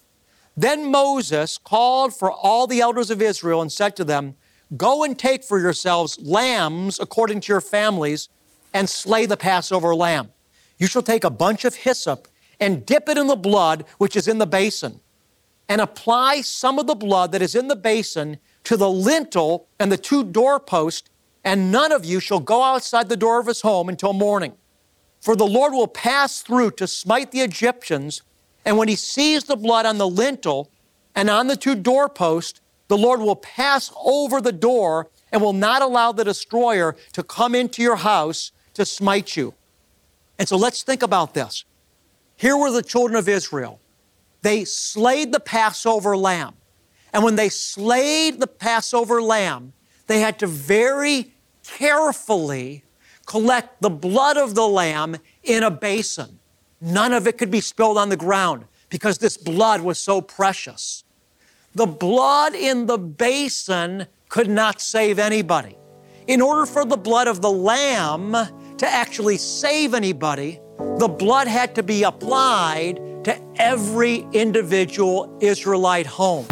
Then 0.56 0.90
Moses 0.90 1.58
called 1.58 2.16
for 2.16 2.32
all 2.32 2.66
the 2.66 2.80
elders 2.80 3.10
of 3.10 3.20
Israel 3.20 3.60
and 3.60 3.70
said 3.70 3.94
to 3.96 4.04
them, 4.04 4.36
Go 4.76 5.02
and 5.02 5.18
take 5.18 5.44
for 5.44 5.58
yourselves 5.58 6.18
lambs 6.20 7.00
according 7.00 7.40
to 7.40 7.52
your 7.52 7.60
families 7.60 8.28
and 8.74 8.88
slay 8.88 9.24
the 9.24 9.36
Passover 9.36 9.94
lamb. 9.94 10.30
You 10.76 10.86
shall 10.86 11.02
take 11.02 11.24
a 11.24 11.30
bunch 11.30 11.64
of 11.64 11.74
hyssop 11.74 12.28
and 12.60 12.84
dip 12.84 13.08
it 13.08 13.16
in 13.16 13.28
the 13.28 13.36
blood 13.36 13.84
which 13.98 14.14
is 14.16 14.28
in 14.28 14.38
the 14.38 14.46
basin, 14.46 15.00
and 15.68 15.80
apply 15.80 16.42
some 16.42 16.78
of 16.78 16.86
the 16.86 16.94
blood 16.94 17.32
that 17.32 17.42
is 17.42 17.54
in 17.54 17.68
the 17.68 17.76
basin 17.76 18.38
to 18.64 18.76
the 18.76 18.90
lintel 18.90 19.68
and 19.78 19.90
the 19.90 19.96
two 19.96 20.24
doorposts, 20.24 21.08
and 21.44 21.72
none 21.72 21.92
of 21.92 22.04
you 22.04 22.20
shall 22.20 22.40
go 22.40 22.62
outside 22.62 23.08
the 23.08 23.16
door 23.16 23.40
of 23.40 23.46
his 23.46 23.62
home 23.62 23.88
until 23.88 24.12
morning. 24.12 24.52
For 25.20 25.34
the 25.34 25.46
Lord 25.46 25.72
will 25.72 25.88
pass 25.88 26.42
through 26.42 26.72
to 26.72 26.86
smite 26.86 27.30
the 27.30 27.40
Egyptians, 27.40 28.22
and 28.64 28.76
when 28.76 28.88
he 28.88 28.96
sees 28.96 29.44
the 29.44 29.56
blood 29.56 29.86
on 29.86 29.98
the 29.98 30.08
lintel 30.08 30.70
and 31.14 31.30
on 31.30 31.46
the 31.46 31.56
two 31.56 31.74
doorposts, 31.74 32.60
the 32.88 32.98
Lord 32.98 33.20
will 33.20 33.36
pass 33.36 33.92
over 34.02 34.40
the 34.40 34.52
door 34.52 35.10
and 35.30 35.40
will 35.40 35.52
not 35.52 35.82
allow 35.82 36.12
the 36.12 36.24
destroyer 36.24 36.96
to 37.12 37.22
come 37.22 37.54
into 37.54 37.82
your 37.82 37.96
house 37.96 38.50
to 38.74 38.84
smite 38.84 39.36
you. 39.36 39.54
And 40.38 40.48
so 40.48 40.56
let's 40.56 40.82
think 40.82 41.02
about 41.02 41.34
this. 41.34 41.64
Here 42.36 42.56
were 42.56 42.70
the 42.70 42.82
children 42.82 43.16
of 43.18 43.28
Israel. 43.28 43.80
They 44.42 44.64
slayed 44.64 45.32
the 45.32 45.40
Passover 45.40 46.16
lamb. 46.16 46.54
And 47.12 47.24
when 47.24 47.36
they 47.36 47.48
slayed 47.48 48.40
the 48.40 48.46
Passover 48.46 49.20
lamb, 49.20 49.72
they 50.06 50.20
had 50.20 50.38
to 50.38 50.46
very 50.46 51.34
carefully 51.64 52.84
collect 53.26 53.82
the 53.82 53.90
blood 53.90 54.36
of 54.36 54.54
the 54.54 54.66
lamb 54.66 55.16
in 55.42 55.62
a 55.62 55.70
basin. 55.70 56.38
None 56.80 57.12
of 57.12 57.26
it 57.26 57.36
could 57.36 57.50
be 57.50 57.60
spilled 57.60 57.98
on 57.98 58.08
the 58.08 58.16
ground 58.16 58.64
because 58.88 59.18
this 59.18 59.36
blood 59.36 59.80
was 59.82 59.98
so 59.98 60.20
precious. 60.20 61.04
The 61.78 61.86
blood 61.86 62.56
in 62.56 62.86
the 62.86 62.98
basin 62.98 64.08
could 64.28 64.50
not 64.50 64.80
save 64.80 65.20
anybody. 65.20 65.76
In 66.26 66.42
order 66.42 66.66
for 66.66 66.84
the 66.84 66.96
blood 66.96 67.28
of 67.28 67.40
the 67.40 67.52
lamb 67.52 68.32
to 68.78 68.84
actually 68.88 69.36
save 69.36 69.94
anybody, 69.94 70.58
the 70.96 71.06
blood 71.06 71.46
had 71.46 71.76
to 71.76 71.84
be 71.84 72.02
applied 72.02 72.96
to 73.22 73.40
every 73.62 74.26
individual 74.32 75.38
Israelite 75.40 76.08
home. 76.08 76.48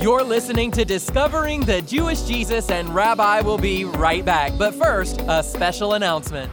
You're 0.00 0.24
listening 0.24 0.70
to 0.70 0.86
Discovering 0.86 1.60
the 1.60 1.82
Jewish 1.82 2.22
Jesus, 2.22 2.70
and 2.70 2.88
Rabbi 2.94 3.42
will 3.42 3.58
be 3.58 3.84
right 3.84 4.24
back. 4.24 4.56
But 4.56 4.74
first, 4.74 5.20
a 5.28 5.42
special 5.42 5.92
announcement. 5.92 6.50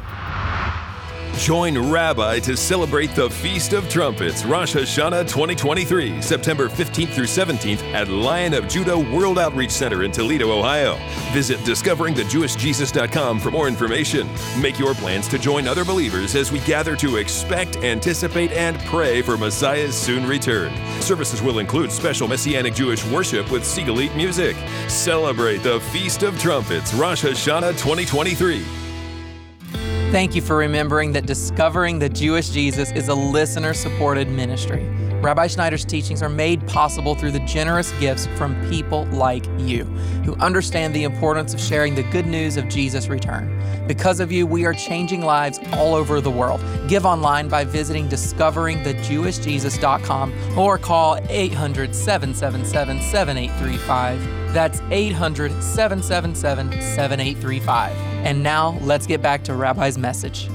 Join 1.37 1.91
Rabbi 1.91 2.39
to 2.39 2.57
celebrate 2.57 3.13
the 3.13 3.29
Feast 3.29 3.73
of 3.73 3.87
Trumpets, 3.87 4.43
Rosh 4.43 4.75
Hashanah 4.75 5.29
2023, 5.29 6.19
September 6.19 6.67
15th 6.67 7.09
through 7.09 7.25
17th 7.25 7.83
at 7.93 8.07
Lion 8.07 8.55
of 8.55 8.67
Judah 8.67 8.97
World 8.97 9.37
Outreach 9.37 9.69
Center 9.69 10.03
in 10.03 10.11
Toledo, 10.11 10.51
Ohio. 10.51 10.97
Visit 11.31 11.59
discoveringthejewishjesus.com 11.59 13.39
for 13.39 13.51
more 13.51 13.67
information. 13.67 14.27
Make 14.59 14.79
your 14.79 14.95
plans 14.95 15.27
to 15.27 15.37
join 15.37 15.67
other 15.67 15.85
believers 15.85 16.35
as 16.35 16.51
we 16.51 16.59
gather 16.61 16.95
to 16.95 17.17
expect, 17.17 17.77
anticipate, 17.77 18.51
and 18.51 18.79
pray 18.79 19.21
for 19.21 19.37
Messiah's 19.37 19.95
soon 19.95 20.27
return. 20.27 20.73
Services 21.01 21.41
will 21.41 21.59
include 21.59 21.91
special 21.91 22.27
Messianic 22.27 22.73
Jewish 22.73 23.05
worship 23.05 23.51
with 23.51 23.61
Sigalit 23.61 24.13
music. 24.15 24.57
Celebrate 24.89 25.57
the 25.57 25.79
Feast 25.91 26.23
of 26.23 26.37
Trumpets, 26.39 26.95
Rosh 26.95 27.23
Hashanah 27.23 27.73
2023. 27.73 28.86
Thank 30.11 30.35
you 30.35 30.41
for 30.41 30.55
remembering 30.55 31.11
that 31.11 31.25
discovering 31.25 31.99
the 31.99 32.07
Jewish 32.07 32.51
Jesus 32.51 32.93
is 32.93 33.09
a 33.09 33.13
listener 33.13 33.73
supported 33.73 34.29
ministry. 34.29 34.85
Rabbi 35.21 35.47
Schneider's 35.47 35.83
teachings 35.83 36.23
are 36.23 36.29
made 36.29 36.65
possible 36.65 37.13
through 37.13 37.31
the 37.31 37.41
generous 37.41 37.91
gifts 37.99 38.25
from 38.37 38.55
people 38.69 39.03
like 39.07 39.45
you 39.57 39.83
who 40.23 40.33
understand 40.35 40.95
the 40.95 41.03
importance 41.03 41.53
of 41.53 41.59
sharing 41.59 41.93
the 41.93 42.03
good 42.03 42.25
news 42.25 42.55
of 42.55 42.69
Jesus' 42.69 43.09
return. 43.09 43.61
Because 43.85 44.21
of 44.21 44.31
you, 44.31 44.47
we 44.47 44.65
are 44.65 44.73
changing 44.73 45.23
lives 45.23 45.59
all 45.73 45.93
over 45.93 46.21
the 46.21 46.31
world. 46.31 46.61
Give 46.87 47.05
online 47.05 47.49
by 47.49 47.65
visiting 47.65 48.07
discoveringthejewishjesus.com 48.07 50.57
or 50.57 50.77
call 50.77 51.19
800 51.27 51.93
777 51.93 53.01
7835. 53.01 54.53
That's 54.53 54.79
800 54.89 55.51
777 55.61 56.81
7835. 56.81 58.06
And 58.23 58.43
now 58.43 58.77
let's 58.81 59.07
get 59.07 59.21
back 59.21 59.43
to 59.45 59.53
Rabbi's 59.53 59.97
message. 59.97 60.49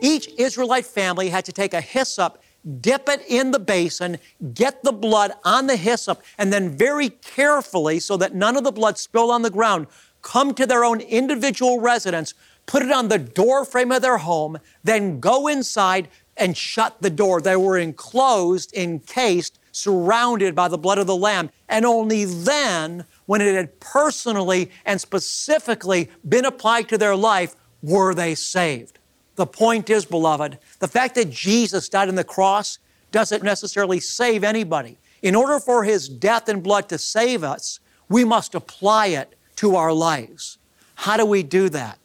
Each 0.00 0.28
Israelite 0.38 0.84
family 0.84 1.28
had 1.30 1.44
to 1.46 1.52
take 1.52 1.72
a 1.72 1.80
hyssop, 1.80 2.42
dip 2.80 3.08
it 3.08 3.22
in 3.28 3.52
the 3.52 3.58
basin, 3.58 4.18
get 4.52 4.82
the 4.82 4.92
blood 4.92 5.32
on 5.44 5.66
the 5.66 5.76
hyssop, 5.76 6.22
and 6.36 6.52
then 6.52 6.76
very 6.76 7.10
carefully, 7.10 8.00
so 8.00 8.16
that 8.16 8.34
none 8.34 8.56
of 8.56 8.64
the 8.64 8.72
blood 8.72 8.98
spilled 8.98 9.30
on 9.30 9.42
the 9.42 9.50
ground, 9.50 9.86
come 10.20 10.52
to 10.54 10.66
their 10.66 10.84
own 10.84 11.00
individual 11.00 11.80
residence, 11.80 12.34
put 12.66 12.82
it 12.82 12.90
on 12.90 13.08
the 13.08 13.18
door 13.18 13.64
frame 13.64 13.92
of 13.92 14.02
their 14.02 14.18
home, 14.18 14.58
then 14.82 15.20
go 15.20 15.46
inside 15.46 16.08
and 16.36 16.56
shut 16.56 17.00
the 17.00 17.10
door. 17.10 17.40
They 17.40 17.56
were 17.56 17.78
enclosed, 17.78 18.74
encased, 18.74 19.58
surrounded 19.74 20.54
by 20.54 20.68
the 20.68 20.78
blood 20.78 20.98
of 20.98 21.06
the 21.06 21.16
Lamb. 21.16 21.50
And 21.68 21.84
only 21.84 22.24
then, 22.24 23.04
when 23.26 23.40
it 23.40 23.54
had 23.54 23.80
personally 23.80 24.70
and 24.84 25.00
specifically 25.00 26.10
been 26.28 26.44
applied 26.44 26.88
to 26.90 26.98
their 26.98 27.16
life, 27.16 27.54
were 27.82 28.14
they 28.14 28.34
saved. 28.34 28.98
The 29.36 29.46
point 29.46 29.90
is, 29.90 30.04
beloved, 30.04 30.58
the 30.78 30.88
fact 30.88 31.16
that 31.16 31.30
Jesus 31.30 31.88
died 31.88 32.08
on 32.08 32.14
the 32.14 32.24
cross 32.24 32.78
doesn't 33.10 33.42
necessarily 33.42 34.00
save 34.00 34.44
anybody. 34.44 34.96
In 35.22 35.34
order 35.34 35.58
for 35.58 35.84
his 35.84 36.08
death 36.08 36.48
and 36.48 36.62
blood 36.62 36.88
to 36.90 36.98
save 36.98 37.42
us, 37.42 37.80
we 38.08 38.24
must 38.24 38.54
apply 38.54 39.08
it 39.08 39.34
to 39.56 39.76
our 39.76 39.92
lives. 39.92 40.58
How 40.94 41.16
do 41.16 41.26
we 41.26 41.42
do 41.42 41.68
that? 41.70 41.98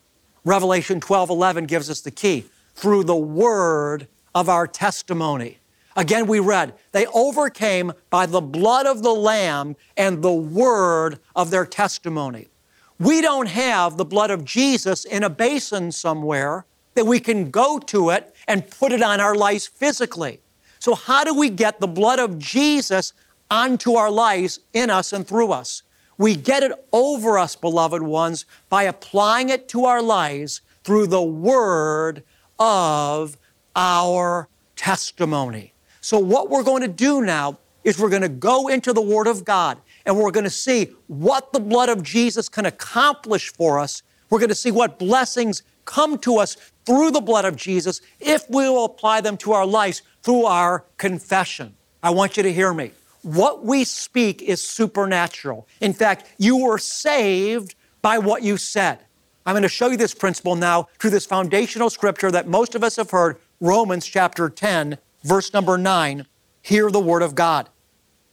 Revelation 0.43 0.99
12 0.99 1.29
11 1.29 1.65
gives 1.65 1.89
us 1.89 2.01
the 2.01 2.11
key 2.11 2.45
through 2.75 3.03
the 3.03 3.15
word 3.15 4.07
of 4.33 4.49
our 4.49 4.65
testimony. 4.65 5.58
Again, 5.95 6.27
we 6.27 6.39
read, 6.39 6.73
they 6.91 7.07
overcame 7.07 7.93
by 8.09 8.25
the 8.25 8.41
blood 8.41 8.85
of 8.85 9.03
the 9.03 9.13
Lamb 9.13 9.75
and 9.97 10.21
the 10.21 10.33
word 10.33 11.19
of 11.35 11.51
their 11.51 11.65
testimony. 11.65 12.47
We 12.99 13.21
don't 13.21 13.47
have 13.47 13.97
the 13.97 14.05
blood 14.05 14.29
of 14.29 14.45
Jesus 14.45 15.05
in 15.05 15.23
a 15.23 15.29
basin 15.29 15.91
somewhere 15.91 16.65
that 16.95 17.05
we 17.05 17.19
can 17.19 17.49
go 17.49 17.79
to 17.79 18.09
it 18.09 18.35
and 18.47 18.69
put 18.69 18.91
it 18.91 19.01
on 19.01 19.19
our 19.21 19.35
lives 19.35 19.67
physically. 19.67 20.41
So, 20.79 20.95
how 20.95 21.23
do 21.23 21.33
we 21.33 21.49
get 21.49 21.79
the 21.79 21.87
blood 21.87 22.19
of 22.19 22.39
Jesus 22.39 23.13
onto 23.49 23.93
our 23.93 24.11
lives, 24.11 24.59
in 24.73 24.89
us, 24.89 25.13
and 25.13 25.27
through 25.27 25.51
us? 25.51 25.83
We 26.17 26.35
get 26.35 26.63
it 26.63 26.73
over 26.91 27.37
us, 27.37 27.55
beloved 27.55 28.01
ones, 28.01 28.45
by 28.67 28.83
applying 28.83 29.49
it 29.49 29.69
to 29.69 29.85
our 29.85 30.01
lives 30.01 30.61
through 30.83 31.07
the 31.07 31.21
word 31.21 32.23
of 32.59 33.37
our 33.75 34.49
testimony. 34.75 35.73
So, 36.09 36.17
what 36.17 36.49
we're 36.49 36.63
going 36.63 36.81
to 36.81 36.87
do 36.87 37.21
now 37.21 37.59
is 37.83 37.99
we're 37.99 38.09
going 38.09 38.23
to 38.23 38.29
go 38.29 38.67
into 38.67 38.93
the 38.93 39.01
Word 39.01 39.27
of 39.27 39.45
God 39.45 39.77
and 40.07 40.17
we're 40.17 40.31
going 40.31 40.43
to 40.43 40.49
see 40.49 40.89
what 41.05 41.53
the 41.53 41.59
blood 41.59 41.87
of 41.87 42.01
Jesus 42.01 42.49
can 42.49 42.65
accomplish 42.65 43.53
for 43.53 43.77
us. 43.77 44.01
We're 44.31 44.39
going 44.39 44.49
to 44.49 44.55
see 44.55 44.71
what 44.71 44.97
blessings 44.97 45.61
come 45.85 46.17
to 46.21 46.39
us 46.39 46.57
through 46.83 47.11
the 47.11 47.21
blood 47.21 47.45
of 47.45 47.55
Jesus 47.55 48.01
if 48.19 48.49
we 48.49 48.67
will 48.67 48.85
apply 48.85 49.21
them 49.21 49.37
to 49.37 49.51
our 49.51 49.67
lives 49.67 50.01
through 50.23 50.45
our 50.45 50.83
confession. 50.97 51.75
I 52.01 52.09
want 52.09 52.37
you 52.37 52.41
to 52.41 52.51
hear 52.51 52.73
me. 52.73 52.89
What 53.21 53.63
we 53.63 53.83
speak 53.83 54.41
is 54.41 54.63
supernatural. 54.63 55.67
In 55.79 55.93
fact, 55.93 56.25
you 56.39 56.57
were 56.57 56.79
saved 56.79 57.75
by 58.01 58.17
what 58.17 58.41
you 58.41 58.57
said. 58.57 58.97
I'm 59.45 59.53
going 59.53 59.61
to 59.61 59.69
show 59.69 59.91
you 59.91 59.97
this 59.97 60.15
principle 60.15 60.55
now 60.55 60.87
through 60.97 61.11
this 61.11 61.27
foundational 61.27 61.91
scripture 61.91 62.31
that 62.31 62.47
most 62.47 62.73
of 62.73 62.83
us 62.83 62.95
have 62.95 63.11
heard, 63.11 63.37
Romans 63.59 64.07
chapter 64.07 64.49
10, 64.49 64.97
verse 65.23 65.53
number 65.53 65.77
9. 65.77 66.25
Hear 66.61 66.89
the 66.91 66.99
word 66.99 67.21
of 67.21 67.35
God. 67.35 67.69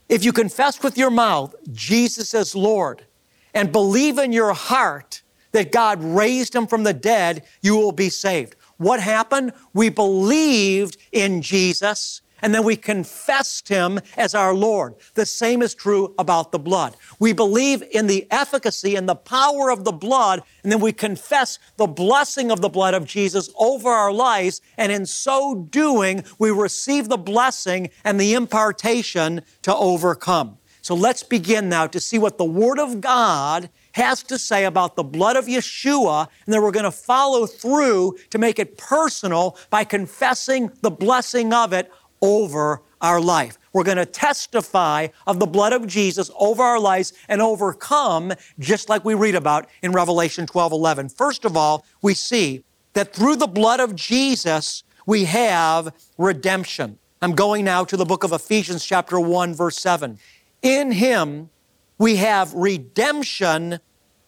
If 0.09 0.25
you 0.25 0.33
confess 0.33 0.83
with 0.83 0.97
your 0.97 1.11
mouth 1.11 1.55
Jesus 1.73 2.35
as 2.35 2.55
Lord 2.55 3.07
and 3.55 3.73
believe 3.73 4.19
in 4.19 4.33
your 4.33 4.53
heart 4.53 5.23
that 5.53 5.73
God 5.73 6.03
raised 6.03 6.55
him 6.55 6.67
from 6.67 6.85
the 6.85 6.93
dead, 6.93 7.45
you 7.63 7.77
will 7.77 7.93
be 7.93 8.11
saved. 8.11 8.57
What 8.77 9.01
happened? 9.01 9.53
We 9.73 9.89
believed 9.89 10.97
in 11.13 11.43
Jesus 11.43 12.21
and 12.47 12.55
then 12.55 12.63
we 12.63 12.77
confessed 12.77 13.69
him 13.69 13.99
as 14.17 14.33
our 14.33 14.55
Lord. 14.55 14.95
The 15.15 15.27
same 15.27 15.63
is 15.63 15.75
true 15.75 16.15
about 16.17 16.53
the 16.53 16.61
blood. 16.61 16.95
We 17.19 17.33
believe 17.33 17.83
in 17.91 18.07
the 18.07 18.25
efficacy 18.31 18.95
and 18.95 19.09
the 19.09 19.17
power 19.17 19.69
of 19.69 19.83
the 19.83 19.91
blood, 19.91 20.45
and 20.63 20.71
then 20.71 20.79
we 20.79 20.93
confess 20.93 21.59
the 21.77 21.89
blessing 21.89 22.53
of 22.53 22.61
the 22.61 22.69
blood 22.69 22.95
of 22.95 23.05
Jesus 23.05 23.51
over 23.59 23.89
our 23.89 24.13
lives, 24.13 24.61
and 24.79 24.93
in 24.93 25.07
so 25.07 25.57
doing, 25.57 26.23
we 26.39 26.53
receive 26.53 27.09
the 27.09 27.19
blessing 27.19 27.91
and 28.05 28.21
the 28.21 28.35
impartation 28.35 29.43
to 29.63 29.75
overcome. 29.75 30.59
So 30.83 30.95
let's 30.95 31.25
begin 31.25 31.69
now 31.69 31.89
to 31.89 31.99
see 31.99 32.17
what 32.17 32.39
the 32.39 32.45
Word 32.45 32.79
of 32.79 33.01
God 33.01 33.71
has 33.91 34.23
to 34.23 34.39
say 34.39 34.67
about 34.67 34.95
the 34.95 35.03
blood 35.03 35.35
of 35.35 35.47
Yeshua, 35.47 36.29
and 36.45 36.55
then 36.55 36.63
we're 36.63 36.71
going 36.71 36.85
to 36.85 36.93
follow 36.93 37.45
through 37.47 38.17
to 38.31 38.39
make 38.39 38.61
it 38.61 38.79
personal 38.79 39.59
by 39.69 39.83
confessing 39.83 40.71
the 40.83 40.93
blessing 40.93 41.53
of 41.53 41.73
it 41.73 41.91
over 42.27 42.83
our 43.01 43.21
life. 43.21 43.57
We're 43.73 43.85
going 43.85 43.99
to 43.99 44.07
testify 44.07 45.09
of 45.27 45.39
the 45.39 45.47
blood 45.47 45.73
of 45.73 45.87
Jesus 45.87 46.29
over 46.39 46.63
our 46.63 46.81
lives 46.81 47.13
and 47.29 47.41
overcome, 47.41 48.33
just 48.59 48.89
like 48.89 49.05
we 49.05 49.15
read 49.15 49.37
about 49.37 49.69
in 49.83 49.93
Revelation 49.93 50.45
12 50.47 50.73
11. 50.73 51.11
First 51.11 51.45
of 51.45 51.57
all, 51.57 51.85
we 52.03 52.15
see 52.15 52.65
that 52.95 53.15
through 53.15 53.37
the 53.37 53.47
blood 53.47 53.79
of 53.79 53.95
Jesus, 53.95 54.83
we 55.07 55.25
have 55.25 55.95
redemption. 56.19 56.99
I'm 57.23 57.35
going 57.35 57.65
now 57.65 57.85
to 57.85 57.97
the 57.97 58.05
book 58.05 58.25
of 58.25 58.33
Ephesians, 58.33 58.85
chapter 58.85 59.21
1, 59.21 59.55
verse 59.55 59.79
7. 59.79 60.19
In 60.63 60.91
him, 60.91 61.51
we 61.99 62.17
have 62.17 62.53
redemption 62.55 63.79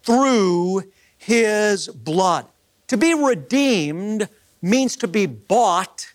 through 0.04 0.84
his 1.16 1.88
blood. 1.88 2.46
To 2.86 2.96
be 2.96 3.12
redeemed 3.12 4.28
means 4.62 4.96
to 4.96 5.08
be 5.08 5.26
bought 5.26 6.12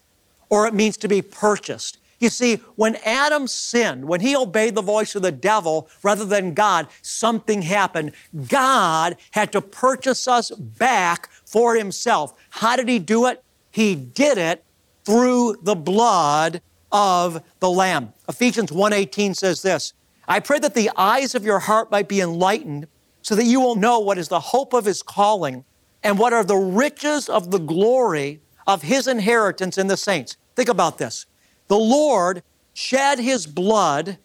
or 0.53 0.67
it 0.67 0.73
means 0.75 0.97
to 0.97 1.07
be 1.07 1.19
purchased. 1.19 1.97
You 2.19 2.29
see, 2.29 2.57
when 2.75 2.95
Adam 2.97 3.47
sinned, 3.47 4.05
when 4.05 4.21
he 4.21 4.35
obeyed 4.35 4.75
the 4.75 4.83
voice 4.83 5.15
of 5.15 5.23
the 5.23 5.31
devil 5.31 5.89
rather 6.03 6.25
than 6.25 6.53
God, 6.53 6.89
something 7.01 7.63
happened. 7.63 8.11
God 8.47 9.17
had 9.31 9.51
to 9.53 9.61
purchase 9.61 10.27
us 10.27 10.51
back 10.51 11.31
for 11.43 11.73
himself. 11.73 12.35
How 12.51 12.75
did 12.75 12.87
he 12.87 12.99
do 12.99 13.25
it? 13.25 13.43
He 13.71 13.95
did 13.95 14.37
it 14.37 14.63
through 15.05 15.57
the 15.63 15.73
blood 15.73 16.61
of 16.91 17.41
the 17.59 17.71
lamb. 17.71 18.13
Ephesians 18.29 18.71
1:18 18.71 19.35
says 19.35 19.63
this, 19.63 19.93
I 20.27 20.39
pray 20.39 20.59
that 20.59 20.75
the 20.75 20.91
eyes 20.95 21.33
of 21.33 21.43
your 21.43 21.57
heart 21.57 21.89
might 21.89 22.07
be 22.07 22.21
enlightened 22.21 22.87
so 23.23 23.33
that 23.33 23.45
you 23.45 23.59
will 23.59 23.75
know 23.75 23.97
what 23.97 24.19
is 24.19 24.27
the 24.27 24.39
hope 24.39 24.73
of 24.73 24.85
his 24.85 25.01
calling 25.01 25.65
and 26.03 26.19
what 26.19 26.31
are 26.31 26.43
the 26.43 26.57
riches 26.57 27.27
of 27.27 27.49
the 27.49 27.57
glory 27.57 28.41
of 28.67 28.83
his 28.83 29.07
inheritance 29.07 29.79
in 29.79 29.87
the 29.87 29.97
saints. 29.97 30.37
Think 30.55 30.69
about 30.69 30.97
this. 30.97 31.25
The 31.67 31.77
Lord 31.77 32.43
shed 32.73 33.19
his 33.19 33.45
blood 33.47 34.17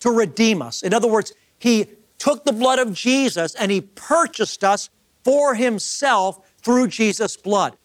to 0.00 0.10
redeem 0.10 0.62
us. 0.62 0.82
In 0.82 0.94
other 0.94 1.08
words, 1.08 1.32
he 1.58 1.86
took 2.18 2.44
the 2.44 2.52
blood 2.52 2.78
of 2.78 2.92
Jesus 2.92 3.54
and 3.54 3.70
he 3.70 3.80
purchased 3.80 4.64
us 4.64 4.90
for 5.24 5.54
himself 5.54 6.40
through 6.62 6.88
Jesus' 6.88 7.36
blood. 7.36 7.76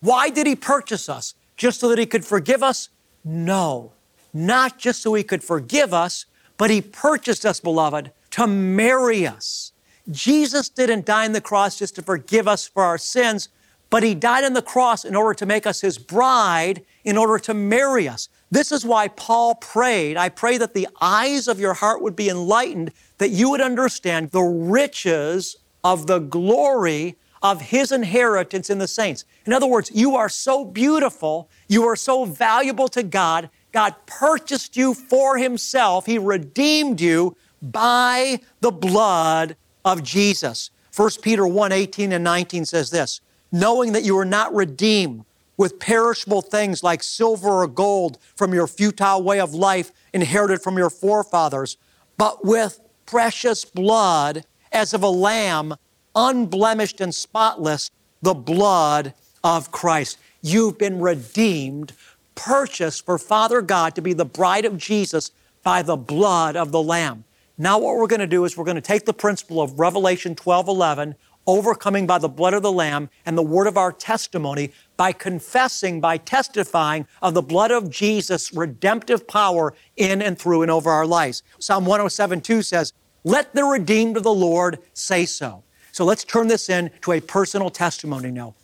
Why 0.00 0.30
did 0.30 0.46
he 0.46 0.56
purchase 0.56 1.08
us? 1.08 1.34
Just 1.56 1.80
so 1.80 1.88
that 1.88 1.98
he 1.98 2.06
could 2.06 2.24
forgive 2.24 2.62
us? 2.62 2.90
No, 3.24 3.92
not 4.32 4.78
just 4.78 5.02
so 5.02 5.14
he 5.14 5.22
could 5.22 5.42
forgive 5.42 5.92
us, 5.94 6.26
but 6.58 6.70
he 6.70 6.80
purchased 6.80 7.44
us, 7.44 7.60
beloved, 7.60 8.12
to 8.32 8.46
marry 8.46 9.26
us. 9.26 9.72
Jesus 10.10 10.68
didn't 10.68 11.06
die 11.06 11.24
on 11.24 11.32
the 11.32 11.40
cross 11.40 11.78
just 11.78 11.96
to 11.96 12.02
forgive 12.02 12.46
us 12.46 12.68
for 12.68 12.84
our 12.84 12.98
sins, 12.98 13.48
but 13.90 14.02
he 14.02 14.14
died 14.14 14.44
on 14.44 14.52
the 14.52 14.62
cross 14.62 15.04
in 15.04 15.14
order 15.14 15.34
to 15.34 15.46
make 15.46 15.66
us 15.66 15.80
his 15.80 15.98
bride, 15.98 16.84
in 17.04 17.16
order 17.16 17.38
to 17.38 17.54
marry 17.54 18.08
us. 18.08 18.28
This 18.50 18.72
is 18.72 18.84
why 18.84 19.08
Paul 19.08 19.56
prayed. 19.56 20.16
I 20.16 20.28
pray 20.28 20.58
that 20.58 20.74
the 20.74 20.88
eyes 21.00 21.48
of 21.48 21.60
your 21.60 21.74
heart 21.74 22.02
would 22.02 22.16
be 22.16 22.28
enlightened, 22.28 22.92
that 23.18 23.30
you 23.30 23.50
would 23.50 23.60
understand 23.60 24.30
the 24.30 24.42
riches 24.42 25.56
of 25.84 26.06
the 26.06 26.18
glory 26.18 27.16
of 27.42 27.60
his 27.60 27.92
inheritance 27.92 28.70
in 28.70 28.78
the 28.78 28.88
saints. 28.88 29.24
In 29.44 29.52
other 29.52 29.66
words, 29.66 29.90
you 29.94 30.16
are 30.16 30.28
so 30.28 30.64
beautiful, 30.64 31.48
you 31.68 31.84
are 31.84 31.96
so 31.96 32.24
valuable 32.24 32.88
to 32.88 33.02
God. 33.02 33.50
God 33.72 33.94
purchased 34.06 34.76
you 34.76 34.94
for 34.94 35.38
himself, 35.38 36.06
he 36.06 36.18
redeemed 36.18 37.00
you 37.00 37.36
by 37.62 38.40
the 38.60 38.72
blood 38.72 39.56
of 39.84 40.02
Jesus. 40.02 40.70
1 40.94 41.10
Peter 41.22 41.46
1 41.46 41.72
18 41.72 42.12
and 42.12 42.24
19 42.24 42.64
says 42.64 42.90
this 42.90 43.20
knowing 43.60 43.92
that 43.92 44.04
you 44.04 44.18
are 44.18 44.24
not 44.24 44.54
redeemed 44.54 45.24
with 45.56 45.78
perishable 45.78 46.42
things 46.42 46.82
like 46.82 47.02
silver 47.02 47.48
or 47.48 47.66
gold 47.66 48.18
from 48.34 48.52
your 48.52 48.66
futile 48.66 49.22
way 49.22 49.40
of 49.40 49.54
life 49.54 49.90
inherited 50.12 50.60
from 50.60 50.76
your 50.76 50.90
forefathers, 50.90 51.78
but 52.18 52.44
with 52.44 52.80
precious 53.06 53.64
blood 53.64 54.44
as 54.72 54.92
of 54.92 55.02
a 55.02 55.08
lamb, 55.08 55.74
unblemished 56.14 57.00
and 57.00 57.14
spotless, 57.14 57.90
the 58.20 58.34
blood 58.34 59.14
of 59.42 59.70
Christ. 59.70 60.18
You've 60.42 60.76
been 60.76 61.00
redeemed, 61.00 61.92
purchased 62.34 63.06
for 63.06 63.18
Father 63.18 63.62
God 63.62 63.94
to 63.94 64.02
be 64.02 64.12
the 64.12 64.24
bride 64.26 64.66
of 64.66 64.76
Jesus 64.76 65.30
by 65.62 65.82
the 65.82 65.96
blood 65.96 66.56
of 66.56 66.72
the 66.72 66.82
Lamb. 66.82 67.24
Now, 67.58 67.78
what 67.78 67.96
we're 67.96 68.06
going 68.06 68.20
to 68.20 68.26
do 68.26 68.44
is 68.44 68.56
we're 68.56 68.64
going 68.64 68.74
to 68.74 68.82
take 68.82 69.06
the 69.06 69.14
principle 69.14 69.62
of 69.62 69.78
Revelation 69.78 70.34
12 70.34 70.68
11, 70.68 71.14
overcoming 71.46 72.06
by 72.06 72.18
the 72.18 72.28
blood 72.28 72.54
of 72.54 72.62
the 72.62 72.72
Lamb 72.72 73.08
and 73.24 73.36
the 73.36 73.42
word 73.42 73.66
of 73.66 73.76
our 73.76 73.92
testimony 73.92 74.72
by 74.96 75.12
confessing, 75.12 76.00
by 76.00 76.16
testifying 76.16 77.06
of 77.22 77.34
the 77.34 77.42
blood 77.42 77.70
of 77.70 77.90
Jesus' 77.90 78.52
redemptive 78.52 79.28
power 79.28 79.74
in 79.96 80.20
and 80.20 80.38
through 80.38 80.62
and 80.62 80.70
over 80.70 80.90
our 80.90 81.06
lives. 81.06 81.42
Psalm 81.58 81.84
107 81.84 82.40
2 82.40 82.62
says, 82.62 82.92
Let 83.24 83.54
the 83.54 83.64
redeemed 83.64 84.16
of 84.16 84.22
the 84.22 84.34
Lord 84.34 84.78
say 84.92 85.24
so. 85.24 85.62
So 85.92 86.04
let's 86.04 86.24
turn 86.24 86.48
this 86.48 86.68
in 86.68 86.90
to 87.02 87.12
a 87.12 87.20
personal 87.20 87.70
testimony 87.70 88.30
now. 88.30 88.54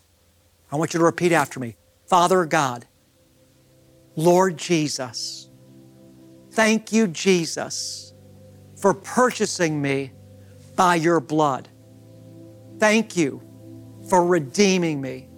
I 0.70 0.76
want 0.76 0.92
you 0.94 0.98
to 0.98 1.04
repeat 1.04 1.32
after 1.32 1.60
me 1.60 1.76
Father 2.06 2.44
God, 2.44 2.86
Lord 4.16 4.58
Jesus, 4.58 5.48
thank 6.50 6.92
you, 6.92 7.06
Jesus, 7.06 8.12
for 8.76 8.92
purchasing 8.92 9.80
me 9.80 10.12
by 10.76 10.96
your 10.96 11.20
blood. 11.20 11.68
Thank 12.82 13.16
you 13.16 13.40
for 14.08 14.26
redeeming 14.26 15.00
me. 15.00 15.28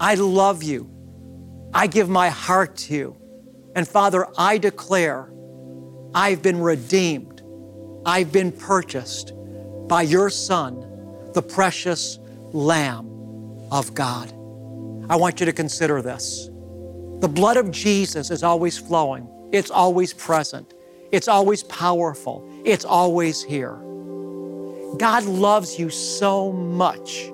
I 0.00 0.16
love 0.16 0.64
you. 0.64 0.90
I 1.72 1.86
give 1.86 2.08
my 2.08 2.28
heart 2.28 2.76
to 2.78 2.92
you. 2.92 3.16
And 3.76 3.86
Father, 3.86 4.26
I 4.36 4.58
declare 4.58 5.30
I've 6.12 6.42
been 6.42 6.60
redeemed. 6.60 7.40
I've 8.04 8.32
been 8.32 8.50
purchased 8.50 9.32
by 9.86 10.02
your 10.02 10.28
Son, 10.28 10.80
the 11.34 11.40
precious 11.40 12.18
Lamb 12.50 13.06
of 13.70 13.94
God. 13.94 14.32
I 15.08 15.14
want 15.14 15.38
you 15.38 15.46
to 15.46 15.52
consider 15.52 16.02
this. 16.02 16.46
The 17.20 17.30
blood 17.32 17.58
of 17.58 17.70
Jesus 17.70 18.32
is 18.32 18.42
always 18.42 18.76
flowing, 18.76 19.28
it's 19.52 19.70
always 19.70 20.12
present, 20.12 20.74
it's 21.12 21.28
always 21.28 21.62
powerful, 21.62 22.44
it's 22.64 22.84
always 22.84 23.40
here. 23.44 23.87
God 24.96 25.24
loves 25.24 25.78
you 25.78 25.90
so 25.90 26.52
much. 26.52 27.30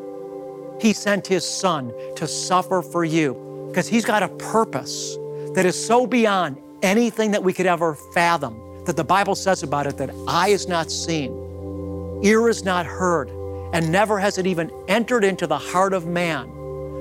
He 0.80 0.92
sent 0.92 1.26
His 1.26 1.44
Son 1.44 1.92
to 2.16 2.26
suffer 2.26 2.82
for 2.82 3.04
you 3.04 3.68
because 3.68 3.88
He's 3.88 4.04
got 4.04 4.22
a 4.22 4.28
purpose 4.28 5.16
that 5.54 5.64
is 5.64 5.86
so 5.86 6.06
beyond 6.06 6.58
anything 6.82 7.30
that 7.30 7.42
we 7.42 7.52
could 7.52 7.66
ever 7.66 7.94
fathom. 8.12 8.60
That 8.84 8.96
the 8.96 9.04
Bible 9.04 9.34
says 9.34 9.62
about 9.62 9.86
it 9.86 9.96
that 9.96 10.10
eye 10.28 10.48
is 10.48 10.68
not 10.68 10.90
seen, 10.90 12.20
ear 12.22 12.48
is 12.48 12.64
not 12.64 12.84
heard, 12.84 13.30
and 13.72 13.90
never 13.90 14.18
has 14.18 14.36
it 14.36 14.46
even 14.46 14.70
entered 14.88 15.24
into 15.24 15.46
the 15.46 15.56
heart 15.58 15.94
of 15.94 16.06
man 16.06 16.50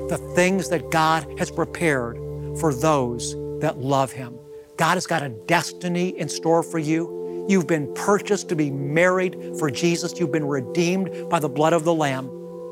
the 0.07 0.17
things 0.35 0.69
that 0.69 0.91
God 0.91 1.27
has 1.37 1.51
prepared 1.51 2.17
for 2.59 2.73
those 2.73 3.35
that 3.59 3.79
love 3.79 4.11
Him. 4.11 4.37
God 4.77 4.95
has 4.95 5.05
got 5.05 5.23
a 5.23 5.29
destiny 5.29 6.17
in 6.17 6.27
store 6.29 6.63
for 6.63 6.79
you. 6.79 7.22
You've 7.47 7.67
been 7.67 7.93
purchased 7.93 8.47
to 8.49 8.55
be 8.55 8.71
married 8.71 9.57
for 9.59 9.69
Jesus. 9.69 10.17
You've 10.19 10.31
been 10.31 10.47
redeemed 10.47 11.29
by 11.29 11.39
the 11.39 11.49
blood 11.49 11.73
of 11.73 11.83
the 11.83 11.93
Lamb. 11.93 12.27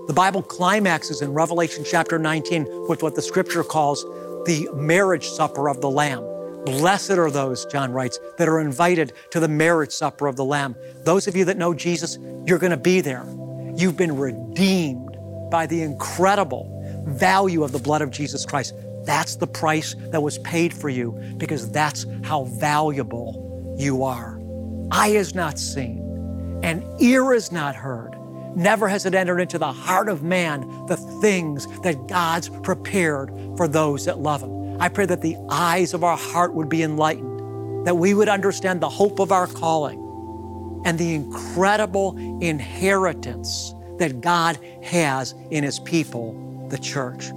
The 0.08 0.14
Bible 0.14 0.42
climaxes 0.42 1.22
in 1.22 1.34
Revelation 1.34 1.84
chapter 1.86 2.18
19 2.18 2.88
with 2.88 3.04
what 3.04 3.16
the 3.16 3.22
scripture 3.22 3.64
calls 3.64 4.04
the 4.46 4.70
marriage 4.74 5.28
supper 5.28 5.70
of 5.70 5.82
the 5.82 5.90
Lamb. 5.90 6.24
Blessed 6.66 7.12
are 7.12 7.30
those, 7.30 7.66
John 7.66 7.92
writes, 7.92 8.20
that 8.38 8.48
are 8.48 8.60
invited 8.60 9.14
to 9.32 9.40
the 9.40 9.48
marriage 9.48 9.92
supper 9.92 10.28
of 10.28 10.38
the 10.38 10.46
Lamb. 10.46 10.76
Those 11.04 11.28
of 11.28 11.36
you 11.36 11.44
that 11.46 11.58
know 11.58 11.74
Jesus, 11.74 12.18
you're 12.46 12.60
going 12.60 12.72
to 12.72 12.78
be 12.78 13.02
there. 13.02 13.26
You've 13.76 13.98
been 13.98 14.16
redeemed 14.16 15.18
by 15.50 15.66
the 15.66 15.82
incredible 15.82 17.04
value 17.08 17.64
of 17.64 17.72
the 17.72 17.80
blood 17.80 18.02
of 18.02 18.10
Jesus 18.10 18.46
Christ. 18.46 18.74
That's 19.04 19.36
the 19.36 19.48
price 19.48 19.96
that 20.12 20.22
was 20.22 20.38
paid 20.40 20.74
for 20.74 20.90
you 20.90 21.12
because 21.38 21.70
that's 21.72 22.06
how 22.24 22.46
valuable 22.46 23.76
you 23.78 24.04
are. 24.04 24.41
Eye 24.94 25.10
is 25.10 25.34
not 25.34 25.58
seen, 25.58 26.60
and 26.64 26.84
ear 27.02 27.32
is 27.32 27.50
not 27.50 27.76
heard. 27.76 28.18
Never 28.58 28.90
has 28.90 29.06
it 29.06 29.16
entered 29.16 29.40
into 29.40 29.58
the 29.58 29.72
heart 29.72 30.10
of 30.10 30.22
man 30.22 30.86
the 30.88 30.98
things 31.22 31.66
that 31.84 32.08
God's 32.08 32.50
prepared 32.50 33.32
for 33.56 33.70
those 33.70 34.04
that 34.04 34.20
love 34.20 34.42
Him. 34.42 34.82
I 34.82 34.90
pray 34.90 35.06
that 35.06 35.22
the 35.22 35.38
eyes 35.50 35.94
of 35.94 36.04
our 36.04 36.18
heart 36.18 36.54
would 36.54 36.68
be 36.68 36.84
enlightened, 36.84 37.88
that 37.88 37.96
we 37.96 38.14
would 38.14 38.28
understand 38.28 38.82
the 38.82 38.90
hope 38.90 39.20
of 39.20 39.32
our 39.32 39.48
calling 39.48 40.82
and 40.84 41.00
the 41.00 41.16
incredible 41.16 42.18
inheritance 42.42 43.74
that 43.98 44.20
God 44.20 44.60
has 44.84 45.36
in 45.52 45.64
His 45.64 45.80
people, 45.80 46.68
the 46.68 46.78
church. 46.78 47.30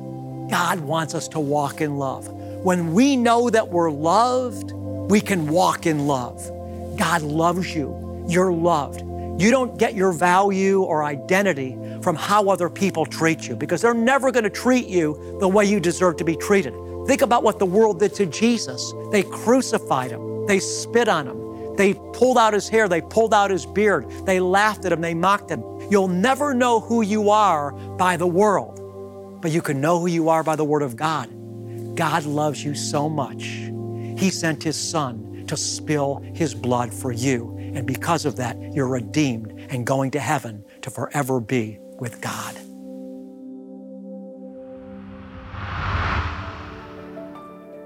God 0.51 0.81
wants 0.81 1.14
us 1.14 1.29
to 1.29 1.38
walk 1.38 1.81
in 1.81 1.99
love. 1.99 2.27
When 2.64 2.95
we 2.95 3.17
know 3.17 3.49
that 3.49 3.69
we're 3.69 3.93
loved, 3.93 4.73
we 4.73 5.21
can 5.21 5.47
walk 5.47 5.87
in 5.87 6.09
love. 6.09 6.51
God 6.96 7.22
loves 7.22 7.74
you. 7.74 8.26
You're 8.28 8.52
loved. 8.52 9.00
You 9.40 9.50
don't 9.50 9.78
get 9.78 9.94
your 9.94 10.12
value 10.12 10.83
or 10.83 11.02
identity 11.02 11.76
from 12.02 12.14
how 12.14 12.48
other 12.48 12.70
people 12.70 13.04
treat 13.04 13.48
you 13.48 13.57
because 13.57 13.83
they're 13.83 13.92
never 13.92 14.30
going 14.30 14.44
to 14.44 14.50
treat 14.50 14.87
you 14.87 15.37
the 15.40 15.48
way 15.48 15.64
you 15.64 15.80
deserve 15.80 16.16
to 16.18 16.24
be 16.24 16.37
treated. 16.37 16.72
Think 17.07 17.22
about 17.22 17.42
what 17.42 17.59
the 17.59 17.66
world 17.66 17.98
did 17.98 18.14
to 18.14 18.26
Jesus. 18.26 18.92
They 19.11 19.24
crucified 19.24 20.12
him, 20.12 20.46
they 20.46 20.61
spit 20.61 21.09
on 21.09 21.26
him, 21.26 21.76
they 21.76 21.94
pulled 22.12 22.38
out 22.38 22.54
his 22.54 22.68
hair, 22.68 22.88
they 22.88 23.00
pulled 23.00 23.35
out 23.35 23.50
his 23.50 23.66
beard, 23.66 24.09
they 24.24 24.38
laughed 24.38 24.85
at 24.85 24.92
him, 24.92 25.00
they 25.00 25.14
mocked 25.14 25.50
him. 25.50 25.62
You'll 25.90 26.09
never 26.09 26.54
know 26.54 26.80
who 26.80 27.02
you 27.02 27.30
are 27.30 27.72
by 27.72 28.16
the 28.16 28.26
world, 28.26 29.40
but 29.42 29.50
you 29.50 29.61
can 29.61 29.80
know 29.80 29.98
who 29.98 30.07
you 30.07 30.28
are 30.28 30.42
by 30.42 30.57
the 30.57 30.64
Word 30.64 30.83
of 30.83 30.96
God. 30.96 31.28
God 31.96 32.24
loves 32.24 32.64
you 32.64 32.74
so 32.74 33.09
much. 33.09 33.42
He 34.16 34.30
sent 34.30 34.62
His 34.62 34.76
Son 34.76 35.23
to 35.55 35.61
spill 35.61 36.23
His 36.35 36.55
blood 36.55 36.93
for 36.93 37.12
you. 37.12 37.57
And 37.59 37.87
because 37.87 38.25
of 38.25 38.37
that, 38.37 38.61
you're 38.73 38.88
redeemed 38.88 39.53
and 39.71 39.87
going 39.87 40.11
to 40.12 40.21
heaven 40.21 40.64
to 40.83 40.90
forever 40.90 41.40
be 41.40 41.79
with 41.99 42.21
God. 42.21 42.57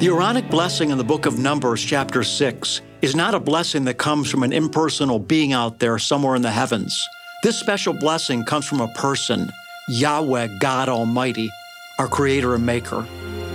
The 0.00 0.08
Aaronic 0.08 0.48
blessing 0.48 0.88
in 0.88 0.96
the 0.96 1.04
book 1.04 1.26
of 1.26 1.38
Numbers, 1.38 1.84
chapter 1.84 2.22
6, 2.22 2.80
is 3.02 3.14
not 3.14 3.34
a 3.34 3.38
blessing 3.38 3.84
that 3.84 3.98
comes 3.98 4.30
from 4.30 4.42
an 4.42 4.50
impersonal 4.50 5.18
being 5.18 5.52
out 5.52 5.78
there 5.78 5.98
somewhere 5.98 6.36
in 6.36 6.40
the 6.40 6.50
heavens. 6.50 7.06
This 7.42 7.58
special 7.58 7.92
blessing 7.92 8.46
comes 8.46 8.64
from 8.64 8.80
a 8.80 8.88
person, 8.94 9.52
Yahweh, 9.88 10.58
God 10.58 10.88
Almighty, 10.88 11.50
our 11.98 12.08
Creator 12.08 12.54
and 12.54 12.64
Maker. 12.64 13.06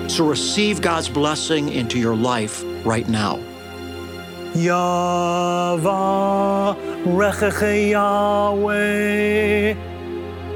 So 0.08 0.28
receive 0.28 0.84
God's 0.84 1.10
blessing 1.10 1.70
into 1.70 1.98
your 1.98 2.16
life 2.16 2.64
right 2.86 3.10
now. 3.10 3.40
Yahweh, 4.54 5.82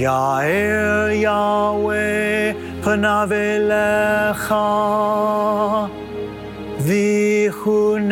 Yair 0.00 1.12
Yahweh 1.26 2.54
panavelecha 2.82 4.64
vichunecha 6.86 8.08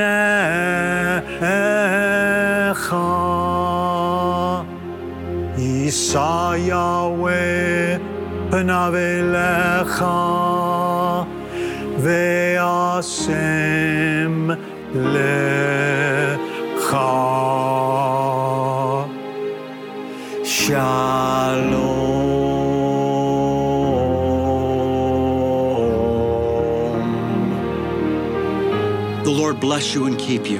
Yisa 5.56 6.32
Yahweh 6.72 7.98
panavelecha 8.50 10.18
ve'asem 12.04 13.56
lecha. 15.14 15.48
Shalom. 20.44 21.67
The 29.28 29.34
Lord 29.34 29.60
bless 29.60 29.94
you 29.94 30.06
and 30.06 30.18
keep 30.18 30.48
you. 30.48 30.56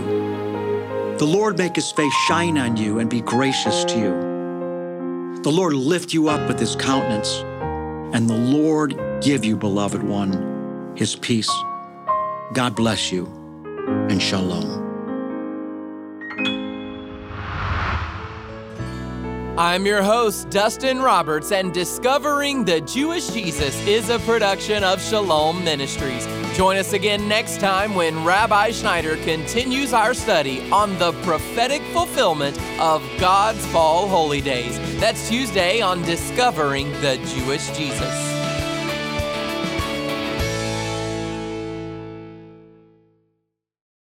The 1.17 1.25
Lord 1.25 1.57
make 1.57 1.77
his 1.77 1.91
face 1.91 2.13
shine 2.27 2.59
on 2.59 2.77
you 2.77 2.99
and 2.99 3.09
be 3.09 3.23
gracious 3.23 3.83
to 3.85 3.99
you. 3.99 5.41
The 5.43 5.51
Lord 5.51 5.73
lift 5.73 6.13
you 6.13 6.29
up 6.29 6.47
with 6.47 6.61
his 6.61 6.77
countenance, 6.77 7.37
and 8.15 8.29
the 8.29 8.37
Lord 8.37 8.95
give 9.23 9.43
you, 9.43 9.57
beloved 9.57 10.03
one, 10.03 10.93
his 10.99 11.17
peace. 11.17 11.51
God 12.53 12.77
bless 12.77 13.11
you 13.11 13.25
and 14.11 14.21
shalom. 14.21 14.85
I'm 19.57 19.87
your 19.87 20.03
host, 20.03 20.51
Dustin 20.51 21.01
Roberts, 21.01 21.53
and 21.53 21.73
Discovering 21.73 22.67
the 22.67 22.83
Jewish 22.83 23.29
Jesus 23.29 23.75
is 23.87 24.11
a 24.11 24.19
production 24.19 24.85
of 24.85 25.01
Shalom 25.01 25.65
Ministries. 25.65 26.38
Join 26.55 26.77
us 26.77 26.93
again 26.93 27.29
next 27.29 27.61
time 27.61 27.95
when 27.95 28.25
Rabbi 28.25 28.73
Schneider 28.73 29.17
continues 29.19 29.93
our 29.93 30.13
study 30.15 30.69
on 30.71 30.99
the 30.99 31.13
prophetic 31.23 31.83
fulfillment 31.93 32.59
of 32.81 33.03
God's 33.21 33.65
fall 33.67 34.09
holy 34.09 34.41
days. 34.41 34.79
That's 34.99 35.29
Tuesday 35.29 35.81
on 35.81 36.03
Discovering 36.03 36.91
the 37.01 37.17
Jewish 37.35 37.69
Jesus. 37.77 38.38